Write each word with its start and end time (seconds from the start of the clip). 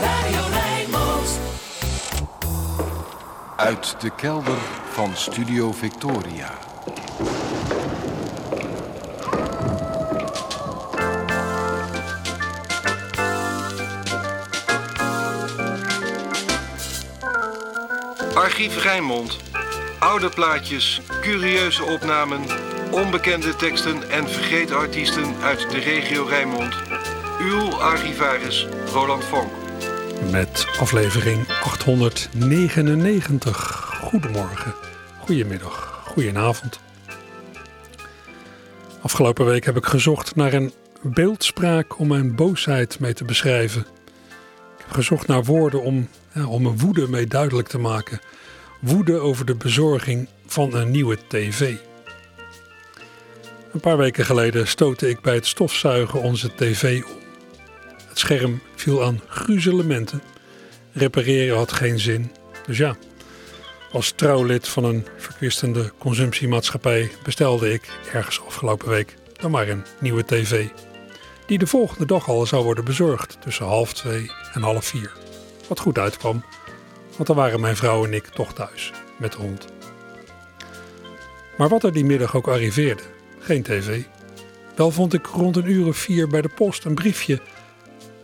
Radio 0.00 0.42
Rijnmond. 0.52 1.40
Uit 3.56 4.00
de 4.00 4.10
kelder 4.16 4.58
van 4.90 5.16
Studio 5.16 5.72
Victoria. 5.72 6.50
Archief 18.34 18.82
Rijnmond. 18.82 19.36
Oude 19.98 20.28
plaatjes, 20.28 21.00
curieuze 21.20 21.84
opnamen, 21.84 22.40
onbekende 22.90 23.56
teksten 23.56 24.10
en 24.10 24.28
vergeten 24.28 24.76
artiesten 24.76 25.36
uit 25.42 25.70
de 25.70 25.78
regio 25.78 26.24
Rijnmond. 26.24 26.87
Uw 27.40 27.74
archivaris 27.74 28.66
Roland 28.92 29.24
Vonk. 29.24 29.50
Met 30.30 30.66
aflevering 30.78 31.48
899. 31.62 33.98
Goedemorgen, 34.02 34.74
goedemiddag, 35.20 36.02
goedenavond. 36.06 36.80
Afgelopen 39.00 39.46
week 39.46 39.64
heb 39.64 39.76
ik 39.76 39.86
gezocht 39.86 40.36
naar 40.36 40.52
een 40.52 40.72
beeldspraak 41.02 41.98
om 41.98 42.08
mijn 42.08 42.34
boosheid 42.34 43.00
mee 43.00 43.14
te 43.14 43.24
beschrijven. 43.24 43.80
Ik 43.80 44.84
heb 44.84 44.90
gezocht 44.90 45.26
naar 45.26 45.44
woorden 45.44 45.82
om, 45.82 46.08
om 46.48 46.62
mijn 46.62 46.78
woede 46.78 47.08
mee 47.08 47.26
duidelijk 47.26 47.68
te 47.68 47.78
maken. 47.78 48.20
Woede 48.80 49.18
over 49.18 49.46
de 49.46 49.54
bezorging 49.54 50.28
van 50.46 50.74
een 50.74 50.90
nieuwe 50.90 51.18
tv. 51.28 51.74
Een 53.72 53.80
paar 53.80 53.96
weken 53.96 54.24
geleden 54.24 54.68
stootte 54.68 55.08
ik 55.08 55.20
bij 55.20 55.34
het 55.34 55.46
stofzuigen 55.46 56.22
onze 56.22 56.54
tv. 56.54 57.02
Scherm 58.18 58.60
viel 58.74 59.04
aan 59.04 59.20
gruzelementen. 59.28 60.22
Repareren 60.92 61.56
had 61.56 61.72
geen 61.72 61.98
zin. 61.98 62.32
Dus 62.66 62.78
ja, 62.78 62.96
als 63.92 64.10
trouwlid 64.10 64.68
van 64.68 64.84
een 64.84 65.06
verkwistende 65.16 65.92
consumptiemaatschappij 65.98 67.10
bestelde 67.22 67.72
ik 67.72 67.88
ergens 68.12 68.40
afgelopen 68.46 68.88
week 68.88 69.14
dan 69.32 69.50
maar 69.50 69.68
een 69.68 69.84
nieuwe 70.00 70.24
tv. 70.24 70.66
Die 71.46 71.58
de 71.58 71.66
volgende 71.66 72.06
dag 72.06 72.28
al 72.28 72.46
zou 72.46 72.64
worden 72.64 72.84
bezorgd 72.84 73.36
tussen 73.40 73.66
half 73.66 73.92
twee 73.92 74.30
en 74.52 74.62
half 74.62 74.84
vier. 74.84 75.12
Wat 75.68 75.80
goed 75.80 75.98
uitkwam, 75.98 76.44
want 77.16 77.26
dan 77.26 77.36
waren 77.36 77.60
mijn 77.60 77.76
vrouw 77.76 78.04
en 78.04 78.12
ik 78.12 78.26
toch 78.26 78.52
thuis 78.52 78.92
met 79.18 79.32
de 79.32 79.38
hond. 79.38 79.66
Maar 81.56 81.68
wat 81.68 81.84
er 81.84 81.92
die 81.92 82.04
middag 82.04 82.36
ook 82.36 82.48
arriveerde, 82.48 83.02
geen 83.38 83.62
tv. 83.62 84.02
Wel 84.76 84.90
vond 84.90 85.14
ik 85.14 85.26
rond 85.26 85.56
een 85.56 85.70
uur 85.70 85.86
of 85.86 85.96
vier 85.96 86.28
bij 86.28 86.42
de 86.42 86.50
post 86.54 86.84
een 86.84 86.94
briefje 86.94 87.40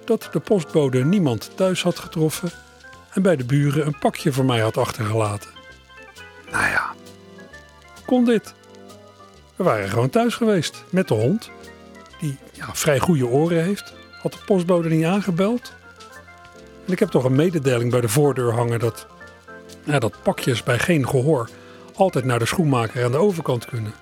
dat 0.06 0.28
de 0.32 0.40
postbode 0.40 1.04
niemand 1.04 1.50
thuis 1.54 1.82
had 1.82 1.98
getroffen 1.98 2.50
en 3.12 3.22
bij 3.22 3.36
de 3.36 3.44
buren 3.44 3.86
een 3.86 3.98
pakje 3.98 4.32
voor 4.32 4.44
mij 4.44 4.60
had 4.60 4.76
achtergelaten. 4.76 5.50
Nou 6.50 6.66
ja, 6.66 6.94
kon 8.06 8.24
dit? 8.24 8.54
We 9.56 9.64
waren 9.64 9.88
gewoon 9.88 10.10
thuis 10.10 10.34
geweest 10.34 10.84
met 10.90 11.08
de 11.08 11.14
hond, 11.14 11.50
die 12.20 12.38
ja, 12.52 12.74
vrij 12.74 12.98
goede 12.98 13.26
oren 13.26 13.64
heeft. 13.64 13.92
Had 14.22 14.32
de 14.32 14.38
postbode 14.46 14.88
niet 14.88 15.04
aangebeld. 15.04 15.72
En 16.86 16.92
ik 16.92 16.98
heb 16.98 17.08
toch 17.08 17.24
een 17.24 17.36
mededeling 17.36 17.90
bij 17.90 18.00
de 18.00 18.08
voordeur 18.08 18.52
hangen 18.52 18.78
dat, 18.78 19.06
ja, 19.84 19.98
dat 19.98 20.22
pakjes 20.22 20.62
bij 20.62 20.78
geen 20.78 21.08
gehoor 21.08 21.48
altijd 21.94 22.24
naar 22.24 22.38
de 22.38 22.46
schoenmaker 22.46 23.04
aan 23.04 23.10
de 23.10 23.18
overkant 23.18 23.64
kunnen. 23.64 23.92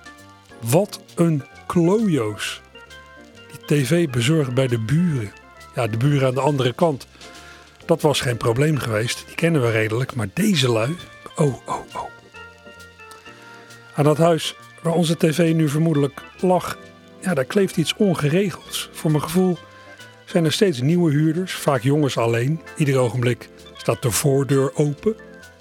Wat 0.61 1.01
een 1.15 1.43
klojo's. 1.67 2.61
Die 3.51 3.67
tv 3.67 4.11
bezorgd 4.11 4.55
bij 4.55 4.67
de 4.67 4.79
buren. 4.79 5.33
Ja, 5.75 5.87
de 5.87 5.97
buren 5.97 6.29
aan 6.29 6.35
de 6.35 6.41
andere 6.41 6.73
kant. 6.73 7.07
Dat 7.87 8.01
was 8.01 8.21
geen 8.21 8.37
probleem 8.37 8.79
geweest. 8.79 9.25
Die 9.27 9.35
kennen 9.35 9.63
we 9.63 9.71
redelijk. 9.71 10.15
Maar 10.15 10.29
deze 10.33 10.71
lui. 10.71 10.97
Oh, 11.37 11.55
oh, 11.67 11.75
oh. 11.95 12.11
Aan 13.95 14.05
dat 14.05 14.19
huis 14.19 14.55
waar 14.83 14.93
onze 14.93 15.17
tv 15.17 15.55
nu 15.55 15.69
vermoedelijk 15.69 16.23
lag. 16.41 16.79
Ja, 17.21 17.35
daar 17.35 17.45
kleeft 17.45 17.77
iets 17.77 17.95
ongeregeld. 17.97 18.89
Voor 18.93 19.11
mijn 19.11 19.23
gevoel 19.23 19.59
zijn 20.25 20.45
er 20.45 20.53
steeds 20.53 20.81
nieuwe 20.81 21.11
huurders. 21.11 21.53
Vaak 21.53 21.83
jongens 21.83 22.19
alleen. 22.19 22.61
Ieder 22.77 22.99
ogenblik 22.99 23.49
staat 23.77 24.03
de 24.03 24.11
voordeur 24.11 24.77
open. 24.77 25.17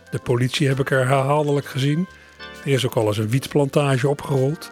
De 0.10 0.20
politie 0.20 0.68
heb 0.68 0.80
ik 0.80 0.92
er 0.92 1.08
herhaaldelijk 1.08 1.66
gezien. 1.66 2.08
Er 2.66 2.72
is 2.72 2.86
ook 2.86 2.96
al 2.96 3.08
eens 3.08 3.18
een 3.18 3.30
wietplantage 3.30 4.10
opgerold. 4.10 4.72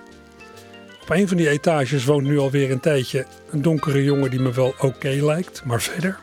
Op 1.09 1.15
een 1.15 1.27
van 1.27 1.37
die 1.37 1.49
etages 1.49 2.05
woont 2.05 2.23
nu 2.23 2.39
alweer 2.39 2.71
een 2.71 2.79
tijdje 2.79 3.25
een 3.49 3.61
donkere 3.61 4.03
jongen 4.03 4.29
die 4.29 4.39
me 4.39 4.51
wel 4.51 4.75
oké 4.79 5.09
lijkt, 5.09 5.65
maar 5.65 5.81
verder. 5.81 6.19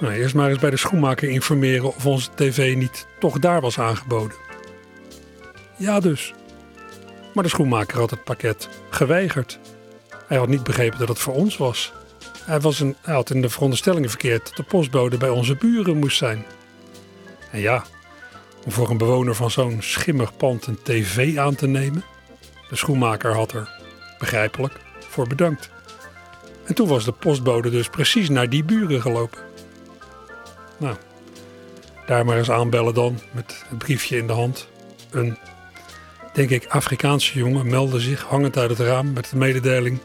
Nou, 0.00 0.12
eerst 0.12 0.34
maar 0.34 0.50
eens 0.50 0.58
bij 0.58 0.70
de 0.70 0.76
schoenmaker 0.76 1.28
informeren 1.28 1.94
of 1.94 2.06
onze 2.06 2.30
tv 2.34 2.76
niet 2.76 3.06
toch 3.18 3.38
daar 3.38 3.60
was 3.60 3.78
aangeboden. 3.78 4.36
Ja, 5.76 6.00
dus. 6.00 6.34
Maar 7.34 7.42
de 7.42 7.50
schoenmaker 7.50 7.98
had 7.98 8.10
het 8.10 8.24
pakket 8.24 8.68
geweigerd. 8.90 9.58
Hij 10.26 10.38
had 10.38 10.48
niet 10.48 10.64
begrepen 10.64 10.98
dat 10.98 11.08
het 11.08 11.18
voor 11.18 11.34
ons 11.34 11.56
was. 11.56 11.92
Hij, 12.44 12.60
was 12.60 12.80
een, 12.80 12.96
had 13.00 13.30
in 13.30 13.42
de 13.42 13.48
veronderstellingen 13.48 14.08
verkeerd 14.08 14.44
dat 14.44 14.56
de 14.56 14.62
postbode 14.62 15.16
bij 15.16 15.28
onze 15.28 15.56
buren 15.56 15.96
moest 15.96 16.16
zijn. 16.16 16.44
En 17.50 17.60
ja, 17.60 17.84
om 18.64 18.72
voor 18.72 18.90
een 18.90 18.98
bewoner 18.98 19.34
van 19.34 19.50
zo'n 19.50 19.82
schimmig 19.82 20.36
pand 20.36 20.66
een 20.66 20.78
tv 20.82 21.36
aan 21.36 21.54
te 21.54 21.66
nemen. 21.66 22.04
De 22.74 22.80
schoenmaker 22.80 23.34
had 23.34 23.52
er, 23.52 23.68
begrijpelijk, 24.18 24.74
voor 25.08 25.26
bedankt. 25.26 25.70
En 26.64 26.74
toen 26.74 26.88
was 26.88 27.04
de 27.04 27.12
postbode 27.12 27.70
dus 27.70 27.88
precies 27.88 28.28
naar 28.28 28.48
die 28.48 28.64
buren 28.64 29.00
gelopen. 29.00 29.38
Nou, 30.76 30.96
daar 32.06 32.24
maar 32.24 32.36
eens 32.36 32.50
aanbellen 32.50 32.94
dan, 32.94 33.20
met 33.32 33.64
het 33.68 33.78
briefje 33.78 34.16
in 34.16 34.26
de 34.26 34.32
hand. 34.32 34.68
Een, 35.10 35.38
denk 36.32 36.50
ik, 36.50 36.66
Afrikaanse 36.66 37.38
jongen 37.38 37.66
meldde 37.66 38.00
zich 38.00 38.22
hangend 38.22 38.56
uit 38.56 38.70
het 38.70 38.78
raam 38.78 39.12
met 39.12 39.30
de 39.30 39.36
mededeling 39.36 40.00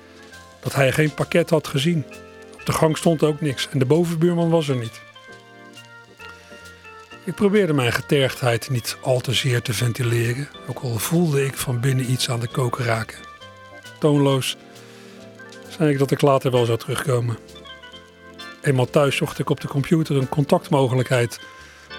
dat 0.60 0.76
hij 0.76 0.92
geen 0.92 1.14
pakket 1.14 1.50
had 1.50 1.68
gezien. 1.68 2.06
Op 2.54 2.66
de 2.66 2.74
gang 2.74 2.98
stond 2.98 3.24
ook 3.24 3.42
niks 3.42 3.70
en 3.70 3.80
de 3.80 3.86
bovenbuurman 3.86 4.50
was 4.50 4.68
er 4.68 4.78
niet. 4.78 5.02
Ik 7.30 7.36
probeerde 7.36 7.74
mijn 7.74 7.92
getergdheid 7.92 8.70
niet 8.70 8.98
al 9.02 9.20
te 9.20 9.34
zeer 9.34 9.62
te 9.62 9.74
ventileren, 9.74 10.50
ook 10.68 10.80
al 10.80 10.98
voelde 10.98 11.46
ik 11.46 11.54
van 11.54 11.80
binnen 11.80 12.12
iets 12.12 12.30
aan 12.30 12.40
de 12.40 12.48
koker 12.48 12.86
raken. 12.86 13.18
Toonloos 14.00 14.58
zei 15.70 15.92
ik 15.92 15.98
dat 15.98 16.12
ik 16.12 16.22
later 16.22 16.52
wel 16.52 16.66
zou 16.66 16.78
terugkomen. 16.78 17.38
Eenmaal 18.62 18.90
thuis 18.90 19.16
zocht 19.16 19.40
ik 19.40 19.50
op 19.50 19.62
de 19.62 19.68
computer 19.68 20.16
een 20.16 20.30
contactmogelijkheid 20.30 21.40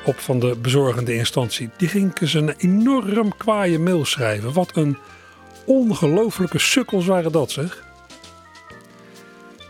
op 0.04 0.19
van 0.19 0.40
de 0.40 0.56
bezorgende 0.62 1.14
instantie. 1.14 1.70
Die 1.76 1.88
ging 1.88 2.20
eens 2.20 2.34
een 2.34 2.54
enorm 2.56 3.36
kwaaie 3.36 3.78
mail 3.78 4.04
schrijven. 4.04 4.52
Wat 4.52 4.76
een 4.76 4.98
ongelofelijke 5.64 6.58
sukkels 6.58 7.06
waren 7.06 7.32
dat 7.32 7.50
zeg. 7.50 7.84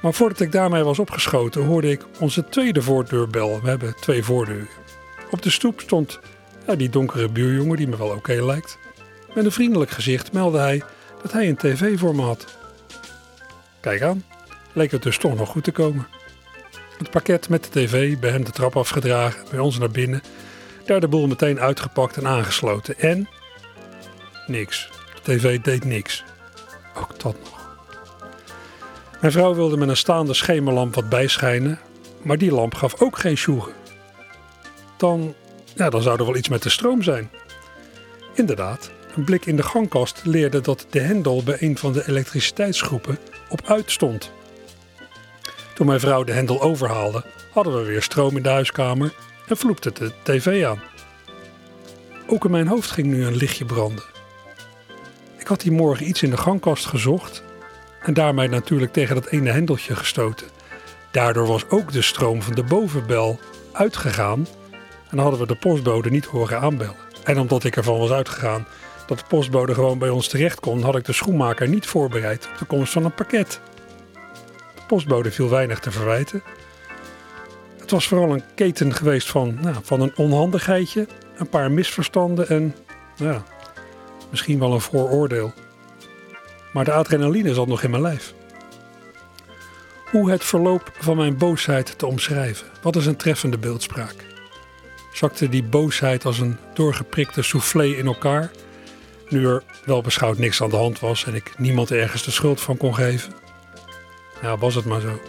Maar 0.02 0.14
voordat 0.14 0.40
ik 0.40 0.52
daarmee 0.52 0.82
was 0.82 0.98
opgeschoten 0.98 1.64
hoorde 1.64 1.90
ik 1.90 2.04
onze 2.18 2.44
tweede 2.44 2.82
voordeur 2.82 3.28
bellen. 3.28 3.62
We 3.62 3.68
hebben 3.68 3.94
twee 4.00 4.24
voordeuren. 4.24 4.79
Op 5.30 5.42
de 5.42 5.50
stoep 5.50 5.80
stond 5.80 6.20
ja, 6.66 6.74
die 6.74 6.88
donkere 6.88 7.28
buurjongen 7.28 7.76
die 7.76 7.88
me 7.88 7.96
wel 7.96 8.08
oké 8.08 8.32
lijkt. 8.32 8.78
Met 9.34 9.44
een 9.44 9.52
vriendelijk 9.52 9.90
gezicht 9.90 10.32
meldde 10.32 10.58
hij 10.58 10.82
dat 11.22 11.32
hij 11.32 11.48
een 11.48 11.56
tv 11.56 11.98
voor 11.98 12.14
me 12.14 12.22
had. 12.22 12.58
Kijk 13.80 14.02
aan, 14.02 14.24
leek 14.72 14.90
het 14.90 15.02
dus 15.02 15.18
toch 15.18 15.36
nog 15.36 15.48
goed 15.48 15.64
te 15.64 15.72
komen. 15.72 16.06
Het 16.98 17.10
pakket 17.10 17.48
met 17.48 17.64
de 17.64 17.70
tv 17.70 18.18
bij 18.18 18.30
hem 18.30 18.44
de 18.44 18.50
trap 18.50 18.76
afgedragen, 18.76 19.44
bij 19.50 19.58
ons 19.58 19.78
naar 19.78 19.90
binnen. 19.90 20.22
Daar 20.84 21.00
de 21.00 21.08
boel 21.08 21.26
meteen 21.26 21.60
uitgepakt 21.60 22.16
en 22.16 22.26
aangesloten. 22.26 22.98
En 22.98 23.28
niks. 24.46 24.90
De 25.14 25.36
tv 25.36 25.60
deed 25.60 25.84
niks. 25.84 26.24
Ook 26.94 27.20
dat 27.20 27.36
nog. 27.44 27.58
Mijn 29.20 29.32
vrouw 29.32 29.54
wilde 29.54 29.76
met 29.76 29.88
een 29.88 29.96
staande 29.96 30.34
schemerlamp 30.34 30.94
wat 30.94 31.08
bijschijnen, 31.08 31.78
maar 32.22 32.38
die 32.38 32.52
lamp 32.52 32.74
gaf 32.74 33.00
ook 33.00 33.18
geen 33.18 33.36
sjoegen 33.36 33.72
dan, 35.00 35.34
ja, 35.74 35.90
dan 35.90 36.02
zou 36.02 36.18
er 36.18 36.24
wel 36.24 36.36
iets 36.36 36.48
met 36.48 36.62
de 36.62 36.70
stroom 36.70 37.02
zijn. 37.02 37.30
Inderdaad, 38.34 38.90
een 39.16 39.24
blik 39.24 39.46
in 39.46 39.56
de 39.56 39.62
gangkast 39.62 40.20
leerde 40.24 40.60
dat 40.60 40.86
de 40.90 41.00
hendel 41.00 41.42
bij 41.42 41.56
een 41.60 41.78
van 41.78 41.92
de 41.92 42.08
elektriciteitsgroepen 42.08 43.18
op 43.48 43.60
uit 43.64 43.90
stond. 43.90 44.32
Toen 45.74 45.86
mijn 45.86 46.00
vrouw 46.00 46.24
de 46.24 46.32
hendel 46.32 46.62
overhaalde, 46.62 47.24
hadden 47.52 47.76
we 47.76 47.84
weer 47.84 48.02
stroom 48.02 48.36
in 48.36 48.42
de 48.42 48.48
huiskamer 48.48 49.14
en 49.48 49.56
vloepte 49.56 49.92
de 49.92 50.12
tv 50.22 50.64
aan. 50.64 50.82
Ook 52.26 52.44
in 52.44 52.50
mijn 52.50 52.66
hoofd 52.66 52.90
ging 52.90 53.06
nu 53.06 53.24
een 53.24 53.36
lichtje 53.36 53.64
branden. 53.64 54.04
Ik 55.38 55.46
had 55.46 55.60
die 55.60 55.72
morgen 55.72 56.08
iets 56.08 56.22
in 56.22 56.30
de 56.30 56.36
gangkast 56.36 56.86
gezocht 56.86 57.42
en 58.02 58.14
daarmee 58.14 58.48
natuurlijk 58.48 58.92
tegen 58.92 59.14
dat 59.14 59.26
ene 59.26 59.50
hendeltje 59.50 59.96
gestoten. 59.96 60.46
Daardoor 61.10 61.46
was 61.46 61.68
ook 61.68 61.92
de 61.92 62.02
stroom 62.02 62.42
van 62.42 62.54
de 62.54 62.62
bovenbel 62.62 63.38
uitgegaan 63.72 64.46
en 65.10 65.18
hadden 65.18 65.40
we 65.40 65.46
de 65.46 65.54
postbode 65.54 66.10
niet 66.10 66.24
horen 66.24 66.60
aanbellen. 66.60 67.08
En 67.24 67.38
omdat 67.38 67.64
ik 67.64 67.76
ervan 67.76 67.98
was 67.98 68.10
uitgegaan 68.10 68.66
dat 69.06 69.18
de 69.18 69.24
postbode 69.28 69.74
gewoon 69.74 69.98
bij 69.98 70.08
ons 70.08 70.28
terecht 70.28 70.60
kon, 70.60 70.82
had 70.82 70.96
ik 70.96 71.04
de 71.04 71.12
schoenmaker 71.12 71.68
niet 71.68 71.86
voorbereid 71.86 72.48
op 72.52 72.58
de 72.58 72.64
komst 72.64 72.92
van 72.92 73.04
een 73.04 73.14
pakket. 73.14 73.60
De 74.74 74.82
postbode 74.86 75.30
viel 75.30 75.48
weinig 75.48 75.78
te 75.78 75.90
verwijten. 75.90 76.42
Het 77.78 77.90
was 77.90 78.08
vooral 78.08 78.32
een 78.32 78.42
keten 78.54 78.94
geweest 78.94 79.30
van, 79.30 79.58
nou, 79.60 79.76
van 79.82 80.00
een 80.00 80.16
onhandigheidje, 80.16 81.06
een 81.36 81.48
paar 81.48 81.70
misverstanden 81.70 82.48
en 82.48 82.74
ja, 83.16 83.42
misschien 84.30 84.58
wel 84.58 84.72
een 84.72 84.80
vooroordeel. 84.80 85.52
Maar 86.72 86.84
de 86.84 86.92
adrenaline 86.92 87.54
zat 87.54 87.66
nog 87.66 87.82
in 87.82 87.90
mijn 87.90 88.02
lijf. 88.02 88.34
Hoe 90.10 90.30
het 90.30 90.44
verloop 90.44 90.92
van 90.98 91.16
mijn 91.16 91.36
boosheid 91.36 91.98
te 91.98 92.06
omschrijven? 92.06 92.66
Wat 92.82 92.96
is 92.96 93.06
een 93.06 93.16
treffende 93.16 93.58
beeldspraak? 93.58 94.29
Zakte 95.12 95.48
die 95.48 95.62
boosheid 95.62 96.24
als 96.24 96.38
een 96.38 96.56
doorgeprikte 96.74 97.42
soufflé 97.42 97.84
in 97.84 98.06
elkaar, 98.06 98.50
nu 99.28 99.46
er 99.46 99.62
wel 99.84 100.02
beschouwd 100.02 100.38
niks 100.38 100.62
aan 100.62 100.70
de 100.70 100.76
hand 100.76 101.00
was 101.00 101.24
en 101.24 101.34
ik 101.34 101.58
niemand 101.58 101.90
ergens 101.90 102.22
de 102.22 102.30
schuld 102.30 102.60
van 102.60 102.76
kon 102.76 102.94
geven? 102.94 103.32
Ja, 104.42 104.58
was 104.58 104.74
het 104.74 104.84
maar 104.84 105.00
zo. 105.00 105.20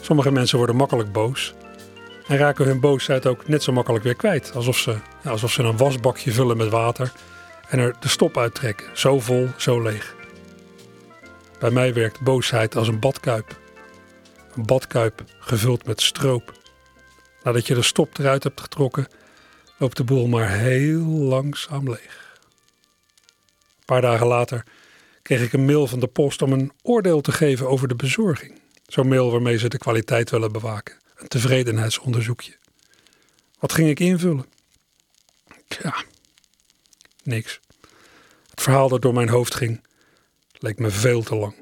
Sommige 0.00 0.32
mensen 0.32 0.58
worden 0.58 0.76
makkelijk 0.76 1.12
boos 1.12 1.54
en 2.26 2.36
raken 2.36 2.64
hun 2.64 2.80
boosheid 2.80 3.26
ook 3.26 3.48
net 3.48 3.62
zo 3.62 3.72
makkelijk 3.72 4.04
weer 4.04 4.14
kwijt, 4.14 4.52
alsof 4.54 4.78
ze, 4.78 4.96
alsof 5.24 5.52
ze 5.52 5.62
een 5.62 5.76
wasbakje 5.76 6.32
vullen 6.32 6.56
met 6.56 6.68
water 6.68 7.12
en 7.68 7.78
er 7.78 7.94
de 8.00 8.08
stop 8.08 8.38
uittrekken, 8.38 8.86
zo 8.94 9.20
vol, 9.20 9.48
zo 9.56 9.82
leeg. 9.82 10.14
Bij 11.58 11.70
mij 11.70 11.94
werkt 11.94 12.20
boosheid 12.20 12.76
als 12.76 12.88
een 12.88 12.98
badkuip. 12.98 13.60
Een 14.56 14.66
badkuip 14.66 15.24
gevuld 15.38 15.86
met 15.86 16.00
stroop. 16.00 16.52
Nadat 17.42 17.66
je 17.66 17.74
de 17.74 17.82
stop 17.82 18.18
eruit 18.18 18.42
hebt 18.42 18.60
getrokken, 18.60 19.06
loopt 19.76 19.96
de 19.96 20.04
boel 20.04 20.26
maar 20.26 20.50
heel 20.50 21.04
langzaam 21.04 21.88
leeg. 21.88 22.40
Een 23.78 23.84
paar 23.84 24.00
dagen 24.00 24.26
later 24.26 24.64
kreeg 25.22 25.42
ik 25.42 25.52
een 25.52 25.64
mail 25.64 25.86
van 25.86 26.00
de 26.00 26.06
post 26.06 26.42
om 26.42 26.52
een 26.52 26.72
oordeel 26.82 27.20
te 27.20 27.32
geven 27.32 27.68
over 27.68 27.88
de 27.88 27.96
bezorging. 27.96 28.60
Zo'n 28.86 29.08
mail 29.08 29.30
waarmee 29.30 29.58
ze 29.58 29.68
de 29.68 29.78
kwaliteit 29.78 30.30
willen 30.30 30.52
bewaken. 30.52 30.96
Een 31.16 31.28
tevredenheidsonderzoekje. 31.28 32.56
Wat 33.58 33.72
ging 33.72 33.88
ik 33.88 34.00
invullen? 34.00 34.46
Ja, 35.82 36.04
niks. 37.22 37.60
Het 38.50 38.62
verhaal 38.62 38.88
dat 38.88 39.02
door 39.02 39.14
mijn 39.14 39.28
hoofd 39.28 39.54
ging, 39.54 39.84
leek 40.58 40.78
me 40.78 40.90
veel 40.90 41.22
te 41.22 41.34
lang. 41.34 41.54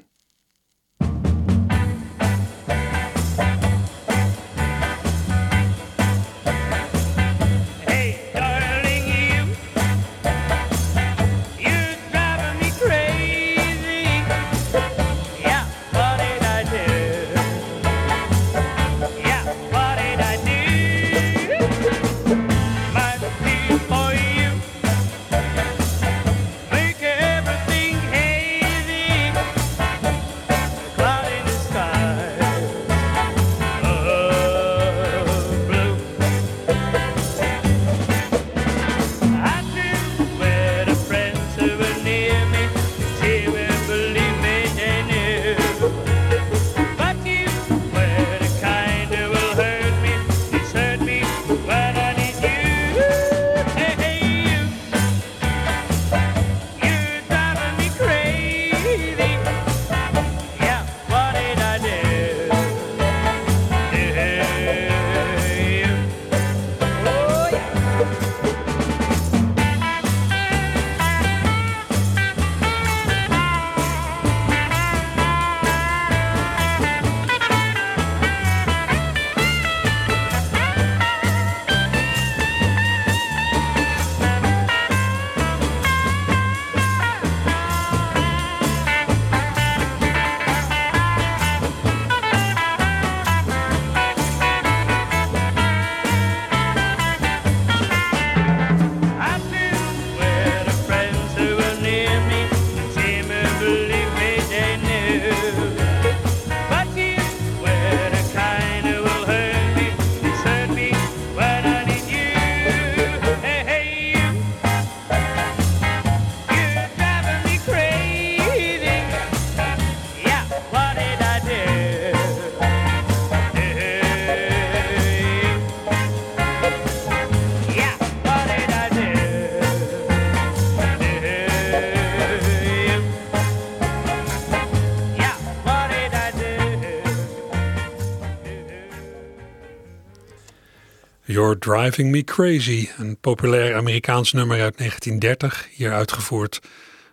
You're 141.41 141.57
Driving 141.57 142.11
Me 142.11 142.23
Crazy, 142.23 142.89
een 142.97 143.17
populair 143.17 143.75
Amerikaans 143.75 144.31
nummer 144.31 144.61
uit 144.61 144.77
1930, 144.77 145.67
hier 145.71 145.93
uitgevoerd 145.93 146.59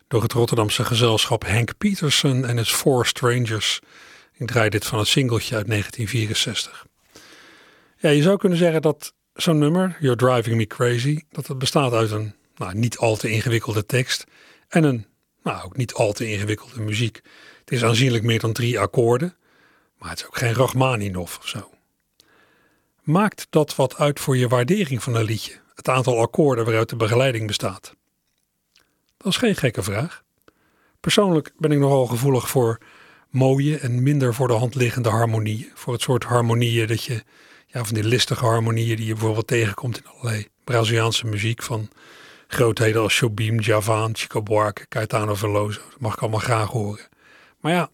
door 0.09 0.23
het 0.23 0.33
Rotterdamse 0.33 0.85
gezelschap 0.85 1.47
Hank 1.47 1.79
Peterson 1.79 2.45
en 2.45 2.57
his 2.57 2.71
Four 2.71 3.07
Strangers. 3.07 3.81
Ik 4.37 4.47
draai 4.47 4.69
dit 4.69 4.87
van 4.87 4.99
het 4.99 5.09
singeltje 5.09 5.57
uit 5.57 5.67
1964. 5.67 6.87
Ja, 7.97 8.11
je 8.11 8.23
zou 8.23 8.37
kunnen 8.37 8.59
zeggen 8.59 8.83
dat 8.83 9.15
zo'n 9.33 9.59
nummer, 9.59 9.97
You're 10.01 10.17
Driving 10.17 10.57
Me 10.57 10.67
Crazy, 10.67 11.21
dat 11.31 11.47
het 11.47 11.59
bestaat 11.59 11.93
uit 11.93 12.11
een 12.11 12.35
nou, 12.57 12.75
niet 12.75 12.99
al 12.99 13.17
te 13.17 13.31
ingewikkelde 13.31 13.87
tekst 13.87 14.25
en 14.69 14.85
een 14.85 15.07
nou, 15.43 15.65
ook 15.65 15.77
niet 15.77 15.93
al 15.93 16.13
te 16.13 16.31
ingewikkelde 16.31 16.81
muziek. 16.81 17.21
Het 17.61 17.71
is 17.71 17.85
aanzienlijk 17.85 18.25
meer 18.25 18.41
dan 18.41 18.53
drie 18.53 18.81
akkoorden, 18.81 19.37
maar 19.99 20.11
het 20.11 20.19
is 20.19 20.27
ook 20.27 20.37
geen 20.37 20.55
Rachmaninoff 20.55 21.39
of 21.39 21.49
zo. 21.49 21.71
Maakt 23.09 23.47
dat 23.51 23.75
wat 23.75 23.97
uit 23.97 24.21
voor 24.21 24.37
je 24.37 24.49
waardering 24.49 25.03
van 25.03 25.15
een 25.15 25.25
liedje? 25.25 25.61
Het 25.75 25.89
aantal 25.89 26.21
akkoorden 26.21 26.65
waaruit 26.65 26.89
de 26.89 26.97
begeleiding 26.97 27.47
bestaat? 27.47 27.95
Dat 29.17 29.27
is 29.27 29.37
geen 29.37 29.57
gekke 29.57 29.83
vraag. 29.83 30.23
Persoonlijk 31.01 31.53
ben 31.57 31.73
ik 31.73 31.79
nogal 31.79 32.07
gevoelig 32.07 32.49
voor 32.49 32.79
mooie 33.31 33.79
en 33.79 34.03
minder 34.03 34.35
voor 34.35 34.49
de 34.49 34.55
hand 34.55 34.75
liggende 34.75 35.09
harmonieën. 35.09 35.71
Voor 35.75 35.93
het 35.93 36.03
soort 36.03 36.25
harmonieën 36.25 36.87
dat 36.87 37.05
je, 37.05 37.23
ja, 37.67 37.85
van 37.85 37.95
die 37.95 38.05
listige 38.05 38.45
harmonieën 38.45 38.97
die 38.97 39.07
je 39.07 39.13
bijvoorbeeld 39.13 39.47
tegenkomt 39.47 39.97
in 39.97 40.07
allerlei 40.07 40.49
Braziliaanse 40.65 41.27
muziek 41.27 41.63
van 41.63 41.89
grootheden 42.47 43.03
als 43.03 43.19
Jobim, 43.19 43.61
Javan, 43.61 44.17
Chico 44.17 44.43
Buarque, 44.43 44.89
Caetano 44.89 45.35
Veloso. 45.35 45.81
Dat 45.91 46.01
mag 46.01 46.15
ik 46.15 46.21
allemaal 46.21 46.41
graag 46.41 46.69
horen. 46.69 47.09
Maar 47.61 47.73
ja, 47.73 47.91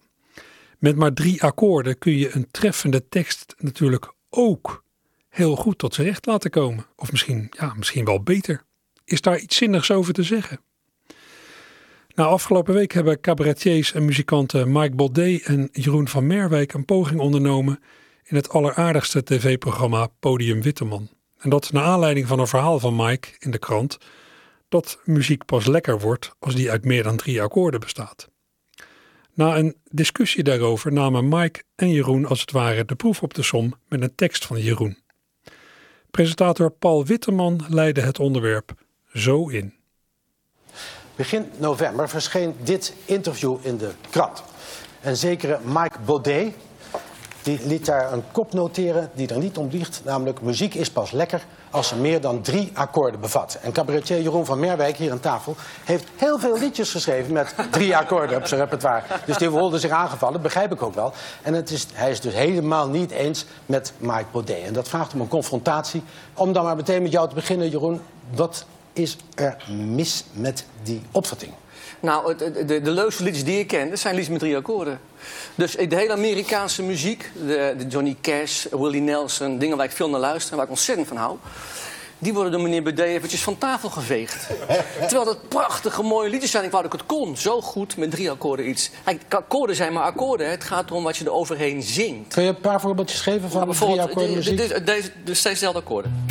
met 0.79 0.95
maar 0.95 1.13
drie 1.13 1.43
akkoorden 1.43 1.97
kun 1.97 2.17
je 2.17 2.35
een 2.35 2.47
treffende 2.51 3.07
tekst 3.07 3.55
natuurlijk 3.57 4.13
ook 4.29 4.83
heel 5.35 5.55
goed 5.55 5.77
tot 5.77 5.93
zijn 5.93 6.07
recht 6.07 6.25
laten 6.25 6.49
komen. 6.49 6.85
Of 6.95 7.11
misschien, 7.11 7.51
ja, 7.57 7.73
misschien 7.77 8.05
wel 8.05 8.23
beter. 8.23 8.63
Is 9.05 9.21
daar 9.21 9.39
iets 9.39 9.55
zinnigs 9.55 9.91
over 9.91 10.13
te 10.13 10.23
zeggen? 10.23 10.59
Nou, 12.15 12.29
afgelopen 12.29 12.73
week 12.73 12.93
hebben 12.93 13.21
cabaretiers 13.21 13.93
en 13.93 14.05
muzikanten 14.05 14.71
Mike 14.71 14.95
Baudet 14.95 15.43
en 15.43 15.69
Jeroen 15.71 16.07
van 16.07 16.27
Merwijk 16.27 16.73
een 16.73 16.85
poging 16.85 17.19
ondernomen 17.19 17.79
in 18.23 18.35
het 18.35 18.49
alleraardigste 18.49 19.23
tv-programma 19.23 20.07
Podium 20.19 20.61
Witteman. 20.61 21.09
En 21.37 21.49
dat 21.49 21.71
naar 21.71 21.83
aanleiding 21.83 22.27
van 22.27 22.39
een 22.39 22.47
verhaal 22.47 22.79
van 22.79 22.95
Mike 22.95 23.29
in 23.39 23.51
de 23.51 23.59
krant 23.59 23.97
dat 24.69 24.99
muziek 25.03 25.45
pas 25.45 25.65
lekker 25.65 25.99
wordt 25.99 26.35
als 26.39 26.55
die 26.55 26.71
uit 26.71 26.85
meer 26.85 27.03
dan 27.03 27.17
drie 27.17 27.41
akkoorden 27.41 27.79
bestaat. 27.79 28.29
Na 29.33 29.57
een 29.57 29.75
discussie 29.89 30.43
daarover 30.43 30.91
namen 30.91 31.27
Mike 31.27 31.63
en 31.75 31.91
Jeroen 31.91 32.25
als 32.25 32.41
het 32.41 32.51
ware 32.51 32.85
de 32.85 32.95
proef 32.95 33.21
op 33.21 33.33
de 33.33 33.43
som 33.43 33.73
met 33.87 34.01
een 34.01 34.15
tekst 34.15 34.45
van 34.45 34.59
Jeroen. 34.61 35.03
Presentator 36.15 36.69
Paul 36.71 37.05
Witteman 37.05 37.65
leidde 37.69 38.01
het 38.01 38.19
onderwerp 38.19 38.73
zo 39.13 39.47
in. 39.47 39.73
Begin 41.15 41.51
november 41.57 42.09
verscheen 42.09 42.55
dit 42.63 42.93
interview 43.05 43.57
in 43.61 43.77
de 43.77 43.91
krant. 44.09 44.43
Een 45.01 45.15
zekere 45.15 45.59
Mike 45.63 45.97
Baudet 46.05 46.53
die 47.45 47.59
liet 47.65 47.85
daar 47.85 48.13
een 48.13 48.23
kop 48.31 48.53
noteren 48.53 49.09
die 49.13 49.27
er 49.27 49.37
niet 49.37 49.57
om 49.57 49.67
liegt. 49.71 50.01
Namelijk, 50.03 50.41
muziek 50.41 50.73
is 50.73 50.91
pas 50.91 51.11
lekker 51.11 51.45
als 51.69 51.87
ze 51.87 51.95
meer 51.95 52.21
dan 52.21 52.41
drie 52.41 52.71
akkoorden 52.73 53.19
bevat. 53.19 53.57
En 53.61 53.71
cabaretier 53.71 54.21
Jeroen 54.21 54.45
van 54.45 54.59
Merwijk 54.59 54.97
hier 54.97 55.11
aan 55.11 55.19
tafel 55.19 55.55
heeft 55.83 56.07
heel 56.15 56.39
veel 56.39 56.59
liedjes 56.59 56.91
geschreven 56.91 57.33
met 57.33 57.55
drie 57.71 57.97
akkoorden 57.97 58.37
op 58.37 58.47
zijn 58.47 58.59
repertoire. 58.59 59.03
Dus 59.25 59.37
die 59.37 59.49
voelde 59.49 59.79
zich 59.79 59.91
aangevallen, 59.91 60.41
begrijp 60.41 60.71
ik 60.71 60.81
ook 60.81 60.95
wel. 60.95 61.13
En 61.41 61.53
het 61.53 61.69
is, 61.71 61.87
hij 61.93 62.11
is 62.11 62.21
dus 62.21 62.33
helemaal 62.33 62.87
niet 62.87 63.11
eens 63.11 63.45
met 63.65 63.93
Mike 63.97 64.25
Baudet. 64.31 64.63
En 64.65 64.73
dat 64.73 64.87
vraagt 64.87 65.13
om 65.13 65.21
een 65.21 65.27
confrontatie. 65.27 66.03
Om 66.33 66.53
dan 66.53 66.63
maar 66.63 66.75
meteen 66.75 67.01
met 67.01 67.11
jou 67.11 67.29
te 67.29 67.35
beginnen, 67.35 67.69
Jeroen. 67.69 68.01
Wat 68.35 68.65
is 68.93 69.17
er 69.35 69.57
mis 69.67 70.25
met 70.31 70.65
die 70.83 71.01
opvatting? 71.11 71.53
Nou, 71.99 72.35
de, 72.37 72.65
de, 72.65 72.81
de 72.81 72.91
leukste 72.91 73.23
liedjes 73.23 73.43
die 73.43 73.59
ik 73.59 73.67
ken, 73.67 73.89
dat 73.89 73.99
zijn 73.99 74.13
liedjes 74.13 74.31
met 74.31 74.39
drie 74.41 74.55
akkoorden. 74.57 74.99
Dus 75.55 75.71
de 75.71 75.95
hele 75.95 76.11
Amerikaanse 76.13 76.83
muziek, 76.83 77.31
de, 77.47 77.73
de 77.77 77.87
Johnny 77.87 78.15
Cash, 78.21 78.65
Willie 78.71 79.01
Nelson, 79.01 79.57
dingen 79.57 79.77
waar 79.77 79.85
ik 79.85 79.91
veel 79.91 80.09
naar 80.09 80.19
luister 80.19 80.49
en 80.51 80.55
waar 80.57 80.65
ik 80.65 80.71
ontzettend 80.71 81.07
van 81.07 81.17
hou. 81.17 81.37
Die 82.17 82.33
worden 82.33 82.51
door 82.51 82.61
meneer 82.61 82.83
Baudet 82.83 83.05
eventjes 83.05 83.41
van 83.43 83.57
tafel 83.57 83.89
geveegd. 83.89 84.47
Terwijl 84.99 85.25
dat 85.25 85.47
prachtige, 85.49 86.01
mooie 86.03 86.29
liedjes 86.29 86.51
zijn. 86.51 86.63
Ik 86.63 86.71
wou 86.71 86.83
dat 86.83 86.93
ik 86.93 86.99
het 86.99 87.07
kon. 87.07 87.37
Zo 87.37 87.61
goed 87.61 87.97
met 87.97 88.11
drie 88.11 88.31
akkoorden 88.31 88.69
iets. 88.69 88.89
Akkoorden 89.29 89.75
zijn 89.75 89.93
maar 89.93 90.03
akkoorden. 90.03 90.45
hè. 90.45 90.51
Het 90.51 90.63
gaat 90.63 90.89
erom 90.89 91.03
wat 91.03 91.17
je 91.17 91.25
er 91.25 91.31
overheen 91.33 91.83
zingt. 91.83 92.33
Kun 92.33 92.43
je 92.43 92.49
een 92.49 92.59
paar 92.59 92.81
voorbeeldjes 92.81 93.21
geven 93.21 93.49
van 93.49 93.61
Nou, 93.67 93.75
drie 93.75 94.01
akkoorden 94.01 94.29
de- 94.29 94.35
muziek? 94.35 94.57
de- 94.57 94.83
deze, 94.83 95.11
dus 95.23 95.39
steeds 95.39 95.53
dezelfde 95.59 95.79
akkoorden. 95.79 96.25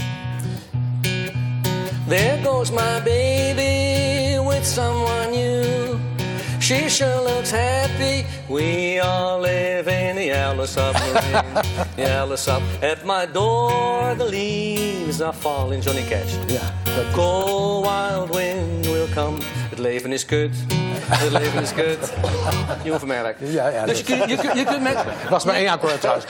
There 2.08 2.38
goes 2.44 2.70
my 2.70 3.02
baby 3.04 4.23
with 4.64 4.72
someone 4.72 5.30
new. 5.30 5.98
She 6.58 6.88
sure 6.88 7.20
looks 7.22 7.50
happy. 7.50 8.24
We 8.48 8.98
all 9.00 9.38
live 9.40 9.86
in 9.88 10.16
the 10.16 10.24
yellow 10.24 10.64
submarine. 10.66 11.44
yellow 11.98 12.36
sub. 12.36 12.62
At 12.82 13.04
my 13.04 13.26
door, 13.26 14.14
the 14.16 14.24
leaves 14.24 15.20
are 15.20 15.34
falling. 15.34 15.82
Johnny 15.82 16.02
Cash. 16.08 16.32
Ja, 16.46 16.60
dat 16.96 17.04
Cold 17.12 17.84
wild 17.86 18.34
wind 18.34 18.86
will 18.86 19.08
come. 19.14 19.38
Het 19.70 19.78
leven 19.78 20.12
is 20.12 20.24
kut. 20.24 20.54
Het 21.08 21.30
leven 21.30 21.62
is 21.62 21.72
kut. 21.74 22.12
Jongen 22.82 22.98
van 23.00 23.08
Merk. 23.08 23.36
Ja, 23.40 23.68
ja, 23.68 23.84
dus 23.86 23.98
je, 23.98 24.04
kunt- 24.04 24.30
je, 24.30 24.36
kunt- 24.36 24.58
je 24.58 24.64
kunt 24.64 24.82
met... 24.82 24.96
was 25.30 25.44
maar 25.44 25.54
één 25.54 25.68
akkoord 25.68 26.00
trouwens. 26.00 26.26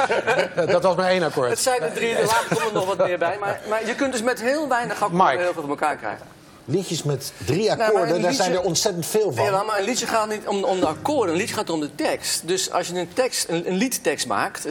dat 0.72 0.82
was 0.82 0.96
maar 0.96 1.08
één 1.08 1.22
akkoord. 1.22 1.50
Het 1.50 1.58
zijn 1.60 1.82
er 1.82 1.92
drie, 1.92 2.14
later 2.14 2.46
komt 2.48 2.66
er 2.66 2.72
nog 2.72 2.86
wat 2.96 3.06
meer 3.06 3.18
bij. 3.18 3.36
Maar, 3.40 3.60
maar 3.68 3.86
je 3.86 3.94
kunt 3.94 4.12
dus 4.12 4.22
met 4.22 4.40
heel 4.40 4.68
weinig 4.68 5.02
akkoorden 5.02 5.38
heel 5.38 5.52
veel 5.52 5.62
voor 5.62 5.70
elkaar 5.70 5.96
krijgen. 5.96 6.33
Liedjes 6.66 7.02
met 7.02 7.32
drie 7.44 7.68
maar 7.68 7.82
akkoorden, 7.82 8.22
daar 8.22 8.32
zijn 8.32 8.52
er 8.52 8.60
ontzettend 8.60 9.06
veel 9.06 9.32
van. 9.32 9.44
Ja, 9.44 9.62
maar 9.62 9.78
een 9.78 9.84
liedje 9.84 10.06
gaat 10.06 10.28
niet 10.28 10.46
om, 10.46 10.64
om 10.64 10.80
de 10.80 10.86
akkoorden, 10.86 11.34
een 11.34 11.40
liedje 11.40 11.54
gaat 11.54 11.70
om 11.70 11.80
de 11.80 11.94
tekst. 11.94 12.48
Dus 12.48 12.70
als 12.70 12.88
je 12.88 12.94
een, 12.98 13.08
tekst, 13.12 13.48
een, 13.48 13.68
een 13.68 13.76
liedtekst 13.76 14.26
maakt, 14.26 14.66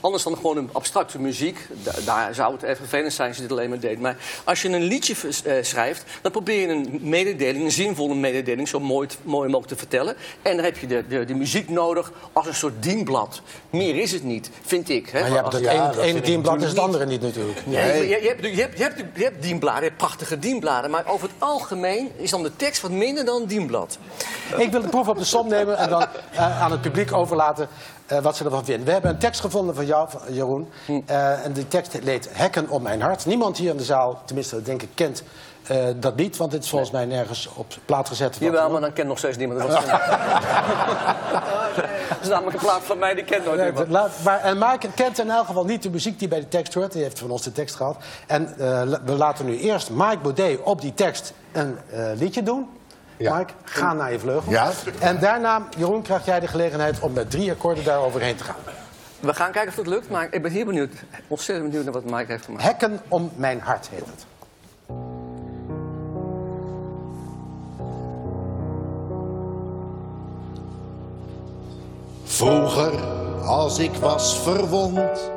anders 0.00 0.22
dan 0.22 0.36
gewoon 0.36 0.56
een 0.56 0.68
abstracte 0.72 1.18
muziek, 1.18 1.58
da- 1.82 1.92
daar 2.04 2.34
zou 2.34 2.52
het 2.52 2.62
even 2.62 2.76
vervelend 2.76 3.12
zijn 3.12 3.28
als 3.28 3.36
je 3.36 3.42
dit 3.42 3.52
alleen 3.52 3.68
maar 3.68 3.80
deed. 3.80 4.00
Maar 4.00 4.16
als 4.44 4.62
je 4.62 4.68
een 4.68 4.82
liedje 4.82 5.14
eh, 5.44 5.54
schrijft, 5.62 6.04
dan 6.22 6.32
probeer 6.32 6.60
je 6.60 6.68
een 6.68 6.98
mededeling, 7.00 7.64
een 7.64 7.72
zinvolle 7.72 8.14
mededeling, 8.14 8.68
zo 8.68 8.80
mooi, 8.80 9.08
mooi 9.22 9.44
mogelijk 9.48 9.68
te 9.68 9.76
vertellen. 9.76 10.16
En 10.42 10.56
dan 10.56 10.64
heb 10.64 10.78
je 10.78 10.86
de, 10.86 11.04
de, 11.08 11.24
de 11.24 11.34
muziek 11.34 11.68
nodig 11.68 12.12
als 12.32 12.46
een 12.46 12.54
soort 12.54 12.82
dienblad. 12.82 13.40
Meer 13.70 13.96
is 13.96 14.12
het 14.12 14.22
niet, 14.24 14.50
vind 14.66 14.88
ik. 14.88 15.08
Hè? 15.08 15.20
Maar 15.20 15.28
je 15.30 15.36
hebt 15.36 15.52
het 15.52 15.62
ja, 15.62 15.70
ene, 15.70 15.94
dat 15.94 16.04
ene 16.04 16.20
dienblad 16.20 16.62
is 16.62 16.68
het 16.68 16.78
andere 16.78 17.06
niet 17.06 17.22
natuurlijk. 17.22 17.66
Nee, 17.66 18.08
je, 18.08 18.22
je, 18.22 18.28
hebt, 18.28 18.42
je, 18.42 18.60
hebt, 18.60 18.76
je, 18.76 18.82
hebt, 18.82 19.02
je 19.14 19.22
hebt 19.24 19.42
dienbladen, 19.42 19.82
je 19.82 19.86
hebt 19.88 19.98
prachtige 20.00 20.38
dienbladen. 20.38 20.90
Maar 20.90 21.06
over 21.06 21.25
het 21.26 21.34
algemeen 21.38 22.10
is 22.16 22.30
dan 22.30 22.42
de 22.42 22.56
tekst 22.56 22.82
wat 22.82 22.90
minder 22.90 23.24
dan 23.24 23.42
een 23.42 23.48
dienblad. 23.48 23.98
Ik 24.56 24.70
wil 24.70 24.80
de 24.80 24.88
proef 24.88 25.08
op 25.08 25.18
de 25.18 25.24
som 25.24 25.48
nemen 25.48 25.78
en 25.78 25.88
dan 25.88 26.06
eh, 26.32 26.62
aan 26.62 26.70
het 26.70 26.80
publiek 26.80 27.12
overlaten 27.12 27.68
eh, 28.06 28.18
wat 28.18 28.36
ze 28.36 28.44
ervan 28.44 28.64
vinden. 28.64 28.86
We 28.86 28.92
hebben 28.92 29.10
een 29.10 29.18
tekst 29.18 29.40
gevonden 29.40 29.74
van 29.74 29.86
jou, 29.86 30.08
van 30.10 30.34
Jeroen. 30.34 30.68
Eh, 31.06 31.44
en 31.44 31.52
die 31.52 31.68
tekst 31.68 31.98
leed 32.02 32.28
Hekken 32.32 32.68
op 32.68 32.82
mijn 32.82 33.00
hart. 33.00 33.26
Niemand 33.26 33.56
hier 33.56 33.70
in 33.70 33.76
de 33.76 33.84
zaal, 33.84 34.22
tenminste 34.24 34.62
denk 34.62 34.82
ik, 34.82 34.88
kent 34.94 35.22
eh, 35.68 35.84
dat 35.96 36.12
lied. 36.16 36.36
Want 36.36 36.50
dit 36.50 36.62
is 36.64 36.68
volgens 36.70 36.90
mij 36.90 37.04
nergens 37.04 37.48
op 37.54 37.66
plaat 37.84 38.08
gezet. 38.08 38.36
Jawel, 38.40 38.70
maar 38.70 38.80
dan 38.80 38.92
kent 38.92 39.08
nog 39.08 39.18
steeds 39.18 39.36
niemand. 39.36 39.60
Dat, 39.60 39.68
was 39.72 39.84
dat 42.08 42.18
is 42.22 42.28
namelijk 42.28 42.56
een 42.56 42.62
plaat 42.62 42.82
van 42.82 42.98
mij, 42.98 43.14
die 43.14 43.24
kent 43.24 43.44
nooit 43.44 43.58
Nee, 43.58 43.66
iemand. 43.68 43.88
laat- 43.88 44.22
maar, 44.24 44.40
en 44.40 44.58
Mike 44.58 44.88
kent 44.94 45.18
in 45.18 45.30
elk 45.30 45.46
geval 45.46 45.64
niet 45.64 45.82
de 45.82 45.90
muziek 45.90 46.18
die 46.18 46.28
bij 46.28 46.40
de 46.40 46.48
tekst 46.48 46.74
hoort. 46.74 46.92
Die 46.92 47.02
heeft 47.02 47.18
van 47.18 47.30
ons 47.30 47.42
de 47.42 47.52
tekst 47.52 47.74
gehad. 47.74 47.96
En 48.26 48.48
eh, 48.58 48.82
we 49.04 49.12
laten 49.12 49.44
nu 49.46 49.58
eerst 49.58 49.90
Mike 49.90 50.18
Baudet 50.22 50.62
op 50.62 50.80
die 50.80 50.94
tekst 50.94 51.32
een 51.52 51.78
eh, 51.90 52.10
liedje 52.14 52.42
doen. 52.42 52.68
Ja. 53.16 53.36
Mike, 53.36 53.52
ga 53.64 53.92
naar 53.92 54.12
je 54.12 54.18
vleugel. 54.18 54.52
Ja. 54.52 54.70
En 54.98 55.18
daarna, 55.20 55.62
Jeroen, 55.76 56.02
krijg 56.02 56.24
jij 56.24 56.40
de 56.40 56.46
gelegenheid 56.46 57.00
om 57.00 57.12
met 57.12 57.30
drie 57.30 57.50
akkoorden 57.50 57.84
daar 57.84 57.98
overheen 57.98 58.36
te 58.36 58.44
gaan. 58.44 58.54
We 59.20 59.34
gaan 59.34 59.50
kijken 59.52 59.70
of 59.70 59.76
het 59.76 59.86
lukt, 59.86 60.10
maar 60.10 60.28
ik 60.30 60.42
ben 60.42 60.50
hier 60.50 60.66
benieuwd. 60.66 60.92
Ontzettend 61.28 61.68
benieuwd 61.70 61.84
naar 61.84 62.02
wat 62.02 62.04
Mike 62.18 62.32
heeft 62.32 62.44
gemaakt. 62.44 62.64
Hekken 62.64 63.00
om 63.08 63.30
mijn 63.36 63.60
hart 63.60 63.88
heet 63.90 63.98
het. 64.00 64.26
Vroeger, 72.36 72.92
als 73.44 73.78
ik 73.78 73.94
was 73.94 74.38
verwond, 74.38 75.30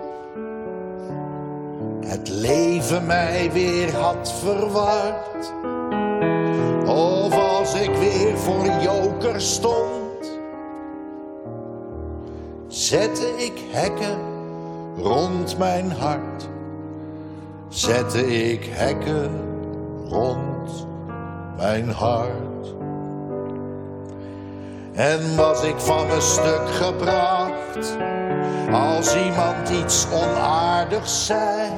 het 2.06 2.30
leven 2.30 3.06
mij 3.06 3.52
weer 3.52 3.96
had 3.96 4.34
verward. 4.34 5.54
Of 6.88 7.34
als 7.34 7.74
ik 7.74 7.96
weer 7.96 8.38
voor 8.38 8.66
joker 8.82 9.42
stond, 9.42 10.40
zette 12.68 13.28
ik 13.38 13.64
hekken 13.72 14.20
rond 14.98 15.58
mijn 15.58 15.92
hart. 15.92 16.50
Zette 17.68 18.28
ik 18.28 18.66
hekken 18.66 19.32
rond 20.08 20.88
mijn 21.58 21.90
hart. 21.90 22.49
En 25.00 25.36
was 25.36 25.64
ik 25.64 25.80
van 25.80 26.08
mijn 26.08 26.22
stuk 26.22 26.70
gebracht 26.70 27.98
als 28.72 29.16
iemand 29.16 29.70
iets 29.70 30.08
onaardigs 30.12 31.26
zei. 31.26 31.72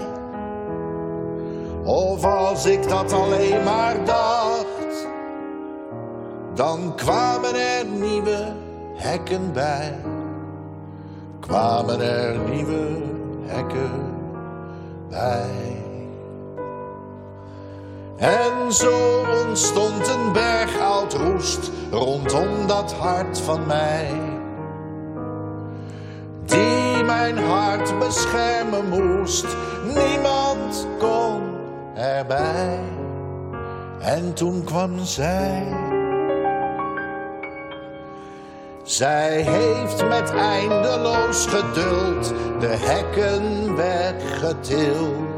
Of 1.83 2.23
als 2.23 2.65
ik 2.65 2.89
dat 2.89 3.13
alleen 3.13 3.63
maar 3.63 4.05
dacht, 4.05 5.07
dan 6.53 6.95
kwamen 6.95 7.55
er 7.55 7.85
nieuwe 7.85 8.53
hekken 8.95 9.53
bij. 9.53 9.95
Kwamen 11.39 12.01
er 12.01 12.37
nieuwe 12.37 13.01
hekken 13.45 14.15
bij. 15.09 15.70
En 18.21 18.73
zo 18.73 19.25
ontstond 19.45 20.07
een 20.07 20.31
berg 20.31 20.79
oud 20.79 21.13
roest 21.13 21.71
rondom 21.91 22.67
dat 22.67 22.93
hart 22.93 23.39
van 23.39 23.65
mij. 23.65 24.11
Die 26.45 27.03
mijn 27.03 27.37
hart 27.37 27.99
beschermen 27.99 28.89
moest, 28.89 29.45
niemand 29.95 30.87
kon 30.99 31.41
erbij. 31.95 32.79
En 33.99 34.33
toen 34.33 34.63
kwam 34.63 34.99
zij. 35.03 35.63
Zij 38.83 39.41
heeft 39.41 40.07
met 40.07 40.31
eindeloos 40.31 41.45
geduld 41.45 42.33
de 42.59 42.77
hekken 42.79 43.75
weggetild. 43.75 45.30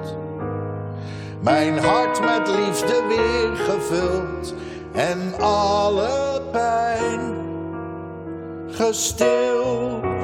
Mijn 1.43 1.77
hart 1.77 2.19
met 2.19 2.47
liefde 2.47 3.03
weer 3.07 3.55
gevuld 3.55 4.53
en 4.93 5.33
alle 5.39 6.41
pijn 6.51 7.35
gestild. 8.67 10.22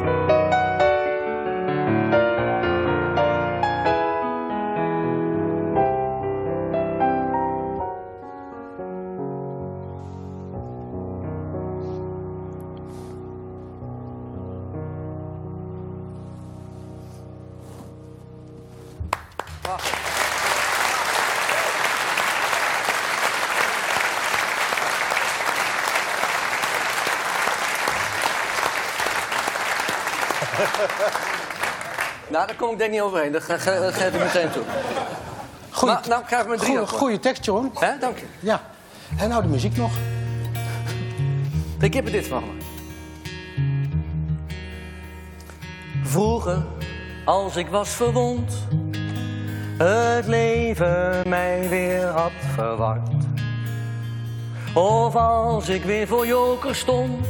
Daar 32.49 32.57
kom 32.57 32.71
ik 32.71 32.77
denk 32.77 32.89
ik 32.89 32.95
niet 32.95 33.05
overheen. 33.05 33.31
Dat, 33.31 33.43
ge- 33.43 33.59
ge- 33.59 33.89
geef 33.91 34.13
ik 34.13 34.19
meteen 34.23 34.49
toe. 34.51 34.63
Goeie, 35.71 35.93
Nou, 35.95 36.07
nou 36.07 36.23
krijg 36.23 36.41
ik 36.41 36.47
mijn 36.47 36.59
drie 36.59 36.87
goeie, 36.87 37.19
tekst. 37.19 37.45
Hè, 37.45 37.97
dank 37.99 38.17
je. 38.17 38.25
Ja. 38.39 38.61
En 39.17 39.29
nou 39.29 39.41
de 39.41 39.47
muziek 39.47 39.77
nog. 39.77 39.91
Ik 41.79 41.93
heb 41.93 42.05
er 42.05 42.11
dit 42.11 42.27
van 42.27 42.43
me. 42.43 42.51
Vroeger, 46.03 46.65
als 47.25 47.55
ik 47.55 47.67
was 47.67 47.89
verwond, 47.89 48.53
het 49.77 50.27
leven 50.27 51.29
mij 51.29 51.69
weer 51.69 52.05
had 52.05 52.31
verward. 52.55 53.09
Of 54.73 55.15
als 55.15 55.69
ik 55.69 55.83
weer 55.83 56.07
voor 56.07 56.27
joker 56.27 56.75
stond, 56.75 57.25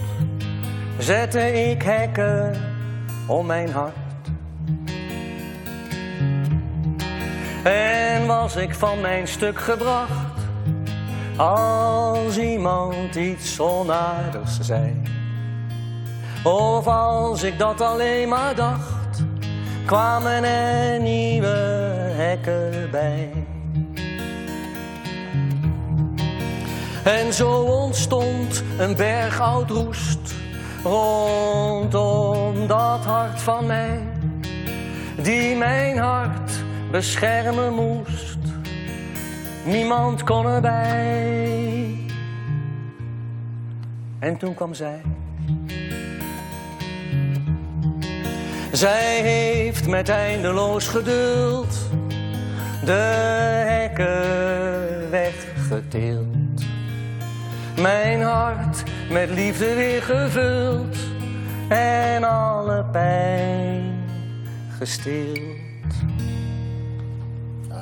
zette 0.97 1.69
ik 1.69 1.81
hekken 1.81 2.61
om 3.27 3.45
mijn 3.45 3.71
hart. 3.71 3.95
En 7.63 8.27
was 8.27 8.55
ik 8.55 8.75
van 8.75 9.01
mijn 9.01 9.27
stuk 9.27 9.59
gebracht, 9.59 10.39
als 11.37 12.37
iemand 12.37 13.15
iets 13.15 13.59
onaardigs 13.59 14.59
zei. 14.61 15.01
Of 16.43 16.87
als 16.87 17.43
ik 17.43 17.59
dat 17.59 17.81
alleen 17.81 18.29
maar 18.29 18.55
dacht, 18.55 19.23
kwamen 19.85 20.43
er 20.43 20.99
nieuwe 20.99 21.57
hekken 22.15 22.89
bij. 22.91 23.29
En 27.03 27.33
zo 27.33 27.51
ontstond 27.61 28.63
een 28.77 28.95
berg 28.95 29.39
oud 29.39 29.69
roest 29.69 30.33
rondom 30.83 32.67
dat 32.67 33.05
hart 33.05 33.41
van 33.41 33.65
mij, 33.65 33.99
die 35.21 35.55
mijn 35.55 35.97
hart 35.97 36.38
beschermen 36.91 37.73
moest. 37.73 38.37
Niemand 39.65 40.23
kon 40.23 40.45
erbij. 40.45 41.97
En 44.19 44.37
toen 44.37 44.53
kwam 44.53 44.73
zij. 44.73 45.01
Zij 48.71 49.21
heeft 49.21 49.87
met 49.87 50.09
eindeloos 50.09 50.87
geduld 50.87 51.77
de 52.85 52.91
hekken 53.67 55.09
weggetild. 55.09 56.27
Mijn 57.81 58.21
hart 58.21 58.83
met 59.09 59.29
liefde 59.29 59.73
weer 59.73 60.01
gevuld 60.01 60.97
en 61.67 62.23
alle 62.23 62.85
pijn 62.91 64.03
gestild. 64.77 65.58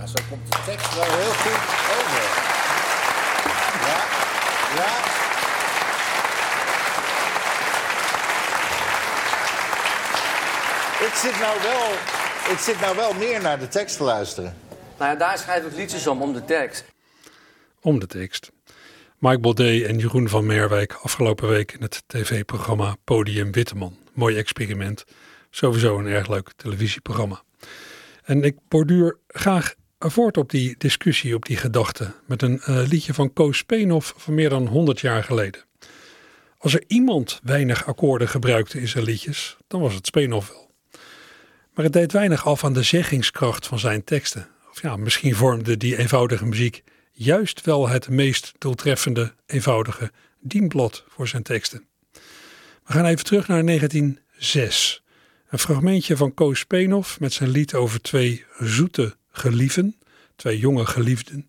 Ja, 0.07 0.13
zo 0.17 0.23
komt 0.29 0.51
de 0.51 0.57
tekst 0.65 0.95
wel 0.95 1.03
heel 1.03 1.31
goed 1.31 1.61
over. 1.97 2.23
Ja, 3.87 3.99
ja. 4.75 5.05
Ik 11.05 11.13
zit 11.13 11.39
nou 11.39 11.61
wel, 11.61 11.91
ik 12.51 12.57
zit 12.59 12.79
nou 12.79 12.95
wel 12.95 13.13
meer 13.13 13.41
naar 13.41 13.59
de 13.59 13.67
tekst 13.67 13.97
te 13.97 14.03
luisteren. 14.03 14.57
Nou 14.97 15.11
ja, 15.11 15.17
daar 15.17 15.37
schrijf 15.37 15.65
ik 15.65 15.75
liedjes 15.75 16.07
om, 16.07 16.21
om 16.21 16.33
de 16.33 16.45
tekst. 16.45 16.85
om 17.81 17.99
de 17.99 18.07
tekst. 18.07 18.51
Mike 19.17 19.39
Baudet 19.39 19.83
en 19.83 19.97
Jeroen 19.97 20.29
van 20.29 20.45
Merwijk 20.45 20.93
afgelopen 20.93 21.47
week 21.47 21.71
in 21.71 21.81
het 21.81 22.03
tv-programma 22.07 22.95
Podium 23.03 23.51
Witteman. 23.51 23.97
Mooi 24.13 24.37
experiment. 24.37 25.03
Sowieso 25.49 25.97
een 25.97 26.07
erg 26.07 26.27
leuk 26.27 26.51
televisieprogramma. 26.55 27.41
En 28.23 28.43
ik 28.43 28.57
borduur 28.67 29.17
graag 29.27 29.73
voort 29.99 30.37
op 30.37 30.49
die 30.49 30.75
discussie, 30.77 31.35
op 31.35 31.45
die 31.45 31.57
gedachte, 31.57 32.13
met 32.25 32.41
een 32.41 32.61
eh, 32.61 32.87
liedje 32.87 33.13
van 33.13 33.33
Koos 33.33 33.57
Speenhoff 33.57 34.13
van 34.17 34.33
meer 34.33 34.49
dan 34.49 34.67
100 34.67 34.99
jaar 34.99 35.23
geleden. 35.23 35.65
Als 36.57 36.73
er 36.73 36.83
iemand 36.87 37.39
weinig 37.43 37.85
akkoorden 37.85 38.27
gebruikte 38.27 38.79
in 38.79 38.87
zijn 38.87 39.03
liedjes, 39.03 39.57
dan 39.67 39.81
was 39.81 39.93
het 39.93 40.07
Speenhoff 40.07 40.49
wel. 40.49 40.71
Maar 41.73 41.85
het 41.85 41.93
deed 41.93 42.11
weinig 42.11 42.45
af 42.45 42.63
aan 42.63 42.73
de 42.73 42.83
zeggingskracht 42.83 43.67
van 43.67 43.79
zijn 43.79 44.03
teksten. 44.03 44.47
Of 44.71 44.81
ja, 44.81 44.95
misschien 44.95 45.35
vormde 45.35 45.77
die 45.77 45.97
eenvoudige 45.97 46.45
muziek 46.45 46.83
juist 47.11 47.61
wel 47.61 47.89
het 47.89 48.09
meest 48.09 48.53
doeltreffende, 48.57 49.33
eenvoudige 49.45 50.11
dienblad 50.39 51.03
voor 51.07 51.27
zijn 51.27 51.43
teksten. 51.43 51.87
We 52.83 52.93
gaan 52.93 53.05
even 53.05 53.25
terug 53.25 53.47
naar 53.47 53.65
1906. 53.65 55.03
Een 55.49 55.59
fragmentje 55.59 56.17
van 56.17 56.33
Koos 56.33 56.59
Speenhoff 56.59 57.19
met 57.19 57.33
zijn 57.33 57.49
lied 57.49 57.73
over 57.73 58.01
twee 58.01 58.45
zoete 58.59 59.15
gelieven, 59.37 59.99
twee 60.35 60.59
jonge 60.59 60.85
geliefden, 60.85 61.45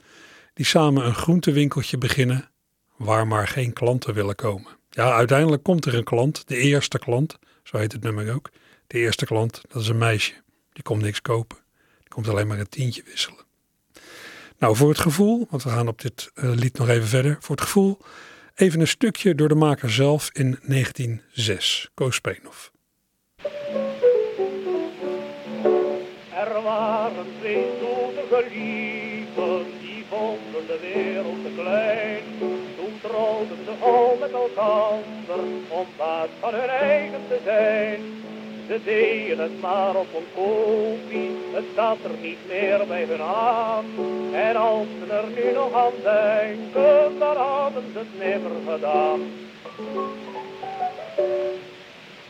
die 0.54 0.66
samen 0.66 1.06
een 1.06 1.14
groentewinkeltje 1.14 1.98
beginnen 1.98 2.50
waar 2.96 3.26
maar 3.26 3.48
geen 3.48 3.72
klanten 3.72 4.14
willen 4.14 4.34
komen. 4.34 4.76
Ja, 4.90 5.12
uiteindelijk 5.12 5.62
komt 5.62 5.84
er 5.84 5.94
een 5.94 6.04
klant, 6.04 6.48
de 6.48 6.56
eerste 6.56 6.98
klant, 6.98 7.38
zo 7.62 7.76
heet 7.76 7.92
het 7.92 8.02
nummer 8.02 8.34
ook. 8.34 8.50
De 8.86 8.98
eerste 8.98 9.26
klant, 9.26 9.60
dat 9.68 9.82
is 9.82 9.88
een 9.88 9.98
meisje, 9.98 10.34
die 10.72 10.82
komt 10.82 11.02
niks 11.02 11.22
kopen. 11.22 11.58
Die 11.98 12.08
komt 12.08 12.28
alleen 12.28 12.46
maar 12.46 12.58
een 12.58 12.68
tientje 12.68 13.02
wisselen. 13.04 13.46
Nou, 14.58 14.76
voor 14.76 14.88
het 14.88 14.98
gevoel, 14.98 15.46
want 15.50 15.62
we 15.62 15.68
gaan 15.68 15.88
op 15.88 16.00
dit 16.00 16.30
eh, 16.34 16.50
lied 16.54 16.78
nog 16.78 16.88
even 16.88 17.08
verder. 17.08 17.36
Voor 17.40 17.56
het 17.56 17.64
gevoel, 17.64 17.98
even 18.54 18.80
een 18.80 18.88
stukje 18.88 19.34
door 19.34 19.48
de 19.48 19.54
maker 19.54 19.90
zelf 19.90 20.30
in 20.32 20.58
1906, 20.62 21.90
Koos 21.94 22.14
Speenhoff. 22.14 22.72
Waren 26.78 27.26
twee 27.40 27.66
zoete 27.80 28.24
gelieven, 28.34 29.66
die 29.80 30.04
vonden 30.08 30.66
de 30.66 30.78
wereld 30.80 31.42
te 31.44 31.50
klein. 31.60 32.22
Toen 32.76 32.94
trouwden 33.02 33.58
ze 33.64 33.84
al 33.84 34.16
met 34.20 34.32
elkaar, 34.32 34.98
om 35.68 35.86
baas 35.96 36.28
van 36.40 36.54
hun 36.54 36.68
eigen 36.68 37.20
te 37.28 37.38
zijn. 37.44 38.00
Ze 38.68 38.80
deden 38.84 39.38
het 39.38 39.60
maar 39.60 39.96
op 39.96 40.06
een 40.14 40.28
kopie, 40.34 41.30
het 41.52 41.64
zat 41.74 41.98
er 42.04 42.16
niet 42.22 42.46
meer 42.48 42.86
bij 42.86 43.04
hun 43.04 43.22
aan. 43.22 43.84
En 44.32 44.56
als 44.56 44.86
ze 44.98 45.12
er 45.12 45.28
nu 45.36 45.52
nog 45.52 45.72
aan 45.72 45.98
denken, 46.02 47.18
dan 47.18 47.36
hadden 47.36 47.84
ze 47.92 47.98
het 47.98 48.18
never 48.18 48.50
gedaan. 48.66 49.20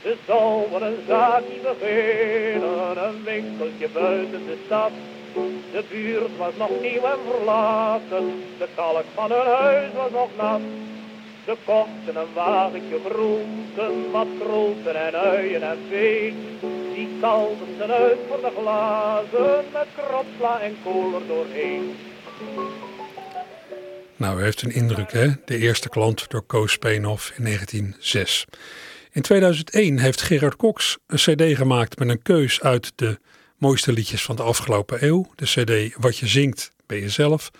Ze 0.09 0.17
zouden 0.27 0.83
een 0.83 1.03
zaakje 1.07 1.61
beginnen, 1.63 3.05
een 3.05 3.25
winkeltje 3.25 3.89
buiten 3.89 4.47
de 4.47 4.57
stad. 4.65 4.91
De 5.73 5.85
buurt 5.91 6.37
was 6.37 6.53
nog 6.59 6.71
nieuw 6.81 7.05
en 7.05 7.19
verlaten, 7.31 8.43
de 8.59 8.69
kalk 8.75 9.05
van 9.15 9.31
hun 9.31 9.47
huis 9.47 9.93
was 9.95 10.11
nog 10.11 10.29
nat. 10.37 10.61
Ze 11.45 11.57
kochten 11.65 12.17
een 12.17 12.33
wagentje 12.35 12.99
groenten, 13.11 14.11
wat 14.11 14.27
en 14.85 15.15
uien 15.15 15.63
en 15.63 15.79
veen. 15.89 16.59
Die 16.95 17.09
kalden 17.21 17.77
ze 17.77 17.93
uit 17.93 18.19
voor 18.29 18.41
de 18.41 18.53
glazen, 18.61 19.65
met 19.73 19.87
kropsla 19.97 20.61
en 20.61 20.77
kool 20.85 21.23
doorheen. 21.27 21.97
Nou, 24.17 24.41
u 24.41 24.43
heeft 24.43 24.63
een 24.63 24.75
indruk, 24.75 25.13
hè? 25.13 25.29
De 25.45 25.59
eerste 25.59 25.89
klant 25.89 26.31
door 26.31 26.43
Koos 26.43 26.73
Speenhoff 26.73 27.33
in 27.37 27.45
1906. 27.45 28.47
In 29.19 29.25
2001 29.25 29.99
heeft 29.99 30.23
Gerard 30.23 30.57
Cox 30.57 30.99
een 31.07 31.17
cd 31.17 31.57
gemaakt 31.57 31.99
met 31.99 32.09
een 32.09 32.23
keus 32.23 32.61
uit 32.61 32.93
de 32.95 33.19
mooiste 33.57 33.93
liedjes 33.93 34.23
van 34.23 34.37
de 34.37 34.43
afgelopen 34.43 35.05
eeuw. 35.05 35.31
De 35.35 35.45
cd 35.45 35.95
Wat 35.97 36.19
je 36.19 36.27
zingt 36.27 36.71
ben 36.87 36.99
je 36.99 37.09
zelf. 37.09 37.51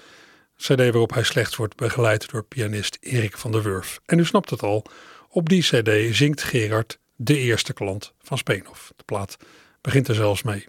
Cd 0.57 0.77
waarop 0.77 1.15
hij 1.15 1.23
slechts 1.23 1.57
wordt 1.57 1.77
begeleid 1.77 2.31
door 2.31 2.45
pianist 2.45 2.99
Erik 3.01 3.37
van 3.37 3.53
der 3.53 3.63
Wurf. 3.63 4.01
En 4.07 4.19
u 4.19 4.25
snapt 4.25 4.51
het 4.51 4.63
al, 4.63 4.85
op 5.29 5.49
die 5.49 5.63
cd 5.63 6.17
zingt 6.17 6.43
Gerard 6.43 6.99
de 7.17 7.39
eerste 7.39 7.73
klant 7.73 8.13
van 8.23 8.39
Speenhoff. 8.39 8.93
De 8.97 9.05
plaat 9.05 9.37
begint 9.81 10.09
er 10.09 10.15
zelfs 10.15 10.43
mee. 10.43 10.67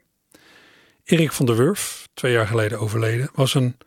Erik 1.04 1.32
van 1.32 1.46
der 1.46 1.56
Wurf, 1.56 2.08
twee 2.14 2.32
jaar 2.32 2.48
geleden 2.48 2.80
overleden, 2.80 3.30
was 3.34 3.54
een 3.54 3.78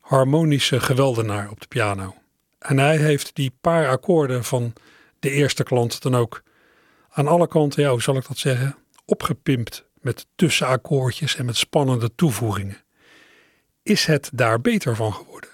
harmonische 0.00 0.80
geweldenaar 0.80 1.50
op 1.50 1.60
de 1.60 1.68
piano. 1.68 2.14
En 2.58 2.78
hij 2.78 2.96
heeft 2.96 3.30
die 3.34 3.52
paar 3.60 3.88
akkoorden 3.88 4.44
van 4.44 4.72
de 5.18 5.30
eerste 5.30 5.62
klant 5.62 6.02
dan 6.02 6.14
ook 6.14 6.42
aan 7.10 7.26
alle 7.26 7.48
kanten, 7.48 7.82
ja, 7.82 7.90
hoe 7.90 8.02
zal 8.02 8.16
ik 8.16 8.28
dat 8.28 8.38
zeggen, 8.38 8.76
opgepimpt 9.04 9.84
met 10.00 10.26
tussenakkoordjes 10.34 11.36
en 11.36 11.44
met 11.44 11.56
spannende 11.56 12.14
toevoegingen. 12.14 12.82
Is 13.82 14.06
het 14.06 14.30
daar 14.32 14.60
beter 14.60 14.96
van 14.96 15.12
geworden? 15.12 15.50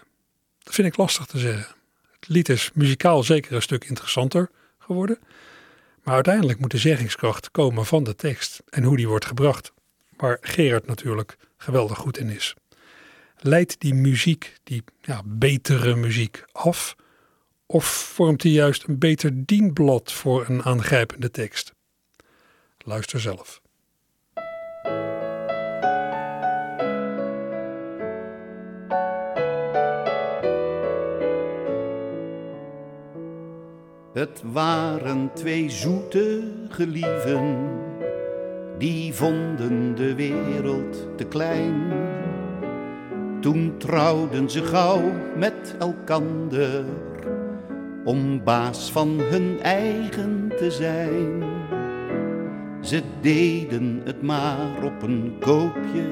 Dat 0.58 0.74
vind 0.74 0.88
ik 0.88 0.96
lastig 0.96 1.26
te 1.26 1.38
zeggen. 1.38 1.66
Het 2.20 2.28
lied 2.28 2.48
is 2.48 2.70
muzikaal 2.74 3.22
zeker 3.22 3.54
een 3.54 3.62
stuk 3.62 3.84
interessanter 3.84 4.50
geworden, 4.78 5.18
maar 6.02 6.14
uiteindelijk 6.14 6.58
moet 6.58 6.70
de 6.70 6.78
zeggingskracht 6.78 7.50
komen 7.50 7.86
van 7.86 8.04
de 8.04 8.14
tekst 8.14 8.62
en 8.68 8.82
hoe 8.82 8.96
die 8.96 9.08
wordt 9.08 9.24
gebracht, 9.24 9.72
waar 10.16 10.38
Gerard 10.40 10.86
natuurlijk 10.86 11.36
geweldig 11.56 11.98
goed 11.98 12.18
in 12.18 12.28
is. 12.28 12.54
Leidt 13.36 13.80
die 13.80 13.94
muziek, 13.94 14.54
die 14.62 14.84
ja, 15.00 15.22
betere 15.24 15.94
muziek, 15.94 16.44
af? 16.52 16.96
Of 17.66 17.84
vormt 17.84 18.40
die 18.40 18.52
juist 18.52 18.88
een 18.88 18.98
beter 18.98 19.46
dienblad 19.46 20.12
voor 20.12 20.48
een 20.48 20.62
aangrijpende 20.62 21.30
tekst? 21.30 21.72
Luister 22.78 23.20
zelf. 23.20 23.62
Het 34.14 34.42
waren 34.52 35.30
twee 35.34 35.70
zoete 35.70 36.52
gelieven, 36.68 37.70
die 38.78 39.14
vonden 39.14 39.94
de 39.94 40.14
wereld 40.14 41.16
te 41.16 41.24
klein. 41.24 41.92
Toen 43.40 43.78
trouwden 43.78 44.50
ze 44.50 44.64
gauw 44.64 45.12
met 45.36 45.74
elkander, 45.78 46.84
om 48.04 48.44
baas 48.44 48.90
van 48.90 49.20
hun 49.20 49.58
eigen 49.62 50.52
te 50.56 50.70
zijn. 50.70 51.42
Ze 52.80 53.02
deden 53.20 54.00
het 54.04 54.22
maar 54.22 54.82
op 54.84 55.02
een 55.02 55.36
koopje, 55.40 56.06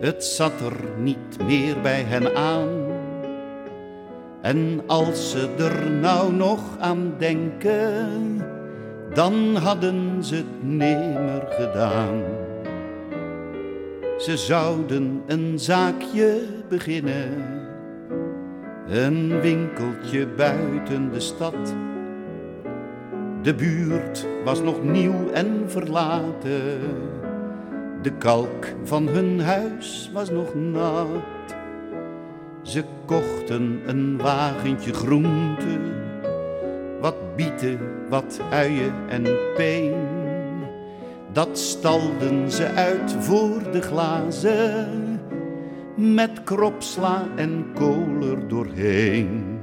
het 0.00 0.24
zat 0.24 0.60
er 0.60 0.76
niet 0.98 1.44
meer 1.46 1.80
bij 1.80 2.02
hen 2.02 2.36
aan. 2.36 2.68
En 4.40 4.82
als 4.86 5.30
ze 5.30 5.48
er 5.58 5.90
nou 5.90 6.32
nog 6.32 6.60
aan 6.78 7.14
denken, 7.18 8.40
dan 9.14 9.56
hadden 9.56 10.24
ze 10.24 10.34
het 10.34 10.62
nimmer 10.62 11.46
gedaan. 11.50 12.22
Ze 14.18 14.36
zouden 14.36 15.22
een 15.26 15.58
zaakje 15.58 16.40
beginnen, 16.68 17.59
een 18.90 19.40
winkeltje 19.40 20.26
buiten 20.26 21.12
de 21.12 21.20
stad. 21.20 21.74
De 23.42 23.54
buurt 23.54 24.26
was 24.44 24.62
nog 24.62 24.82
nieuw 24.82 25.30
en 25.32 25.64
verlaten, 25.66 26.80
de 28.02 28.12
kalk 28.18 28.66
van 28.84 29.08
hun 29.08 29.40
huis 29.40 30.10
was 30.12 30.30
nog 30.30 30.54
nat. 30.54 31.06
Ze 32.62 32.84
kochten 33.04 33.80
een 33.86 34.16
wagentje 34.16 34.92
groente, 34.92 35.78
wat 37.00 37.36
bieten, 37.36 37.78
wat 38.08 38.40
uien 38.50 38.94
en 39.08 39.26
peen. 39.56 39.94
Dat 41.32 41.58
stalden 41.58 42.50
ze 42.50 42.66
uit 42.66 43.12
voor 43.18 43.72
de 43.72 43.82
glazen, 43.82 45.09
met 46.00 46.44
kropsla 46.44 47.28
en 47.36 47.66
koler 47.74 48.48
doorheen. 48.48 49.58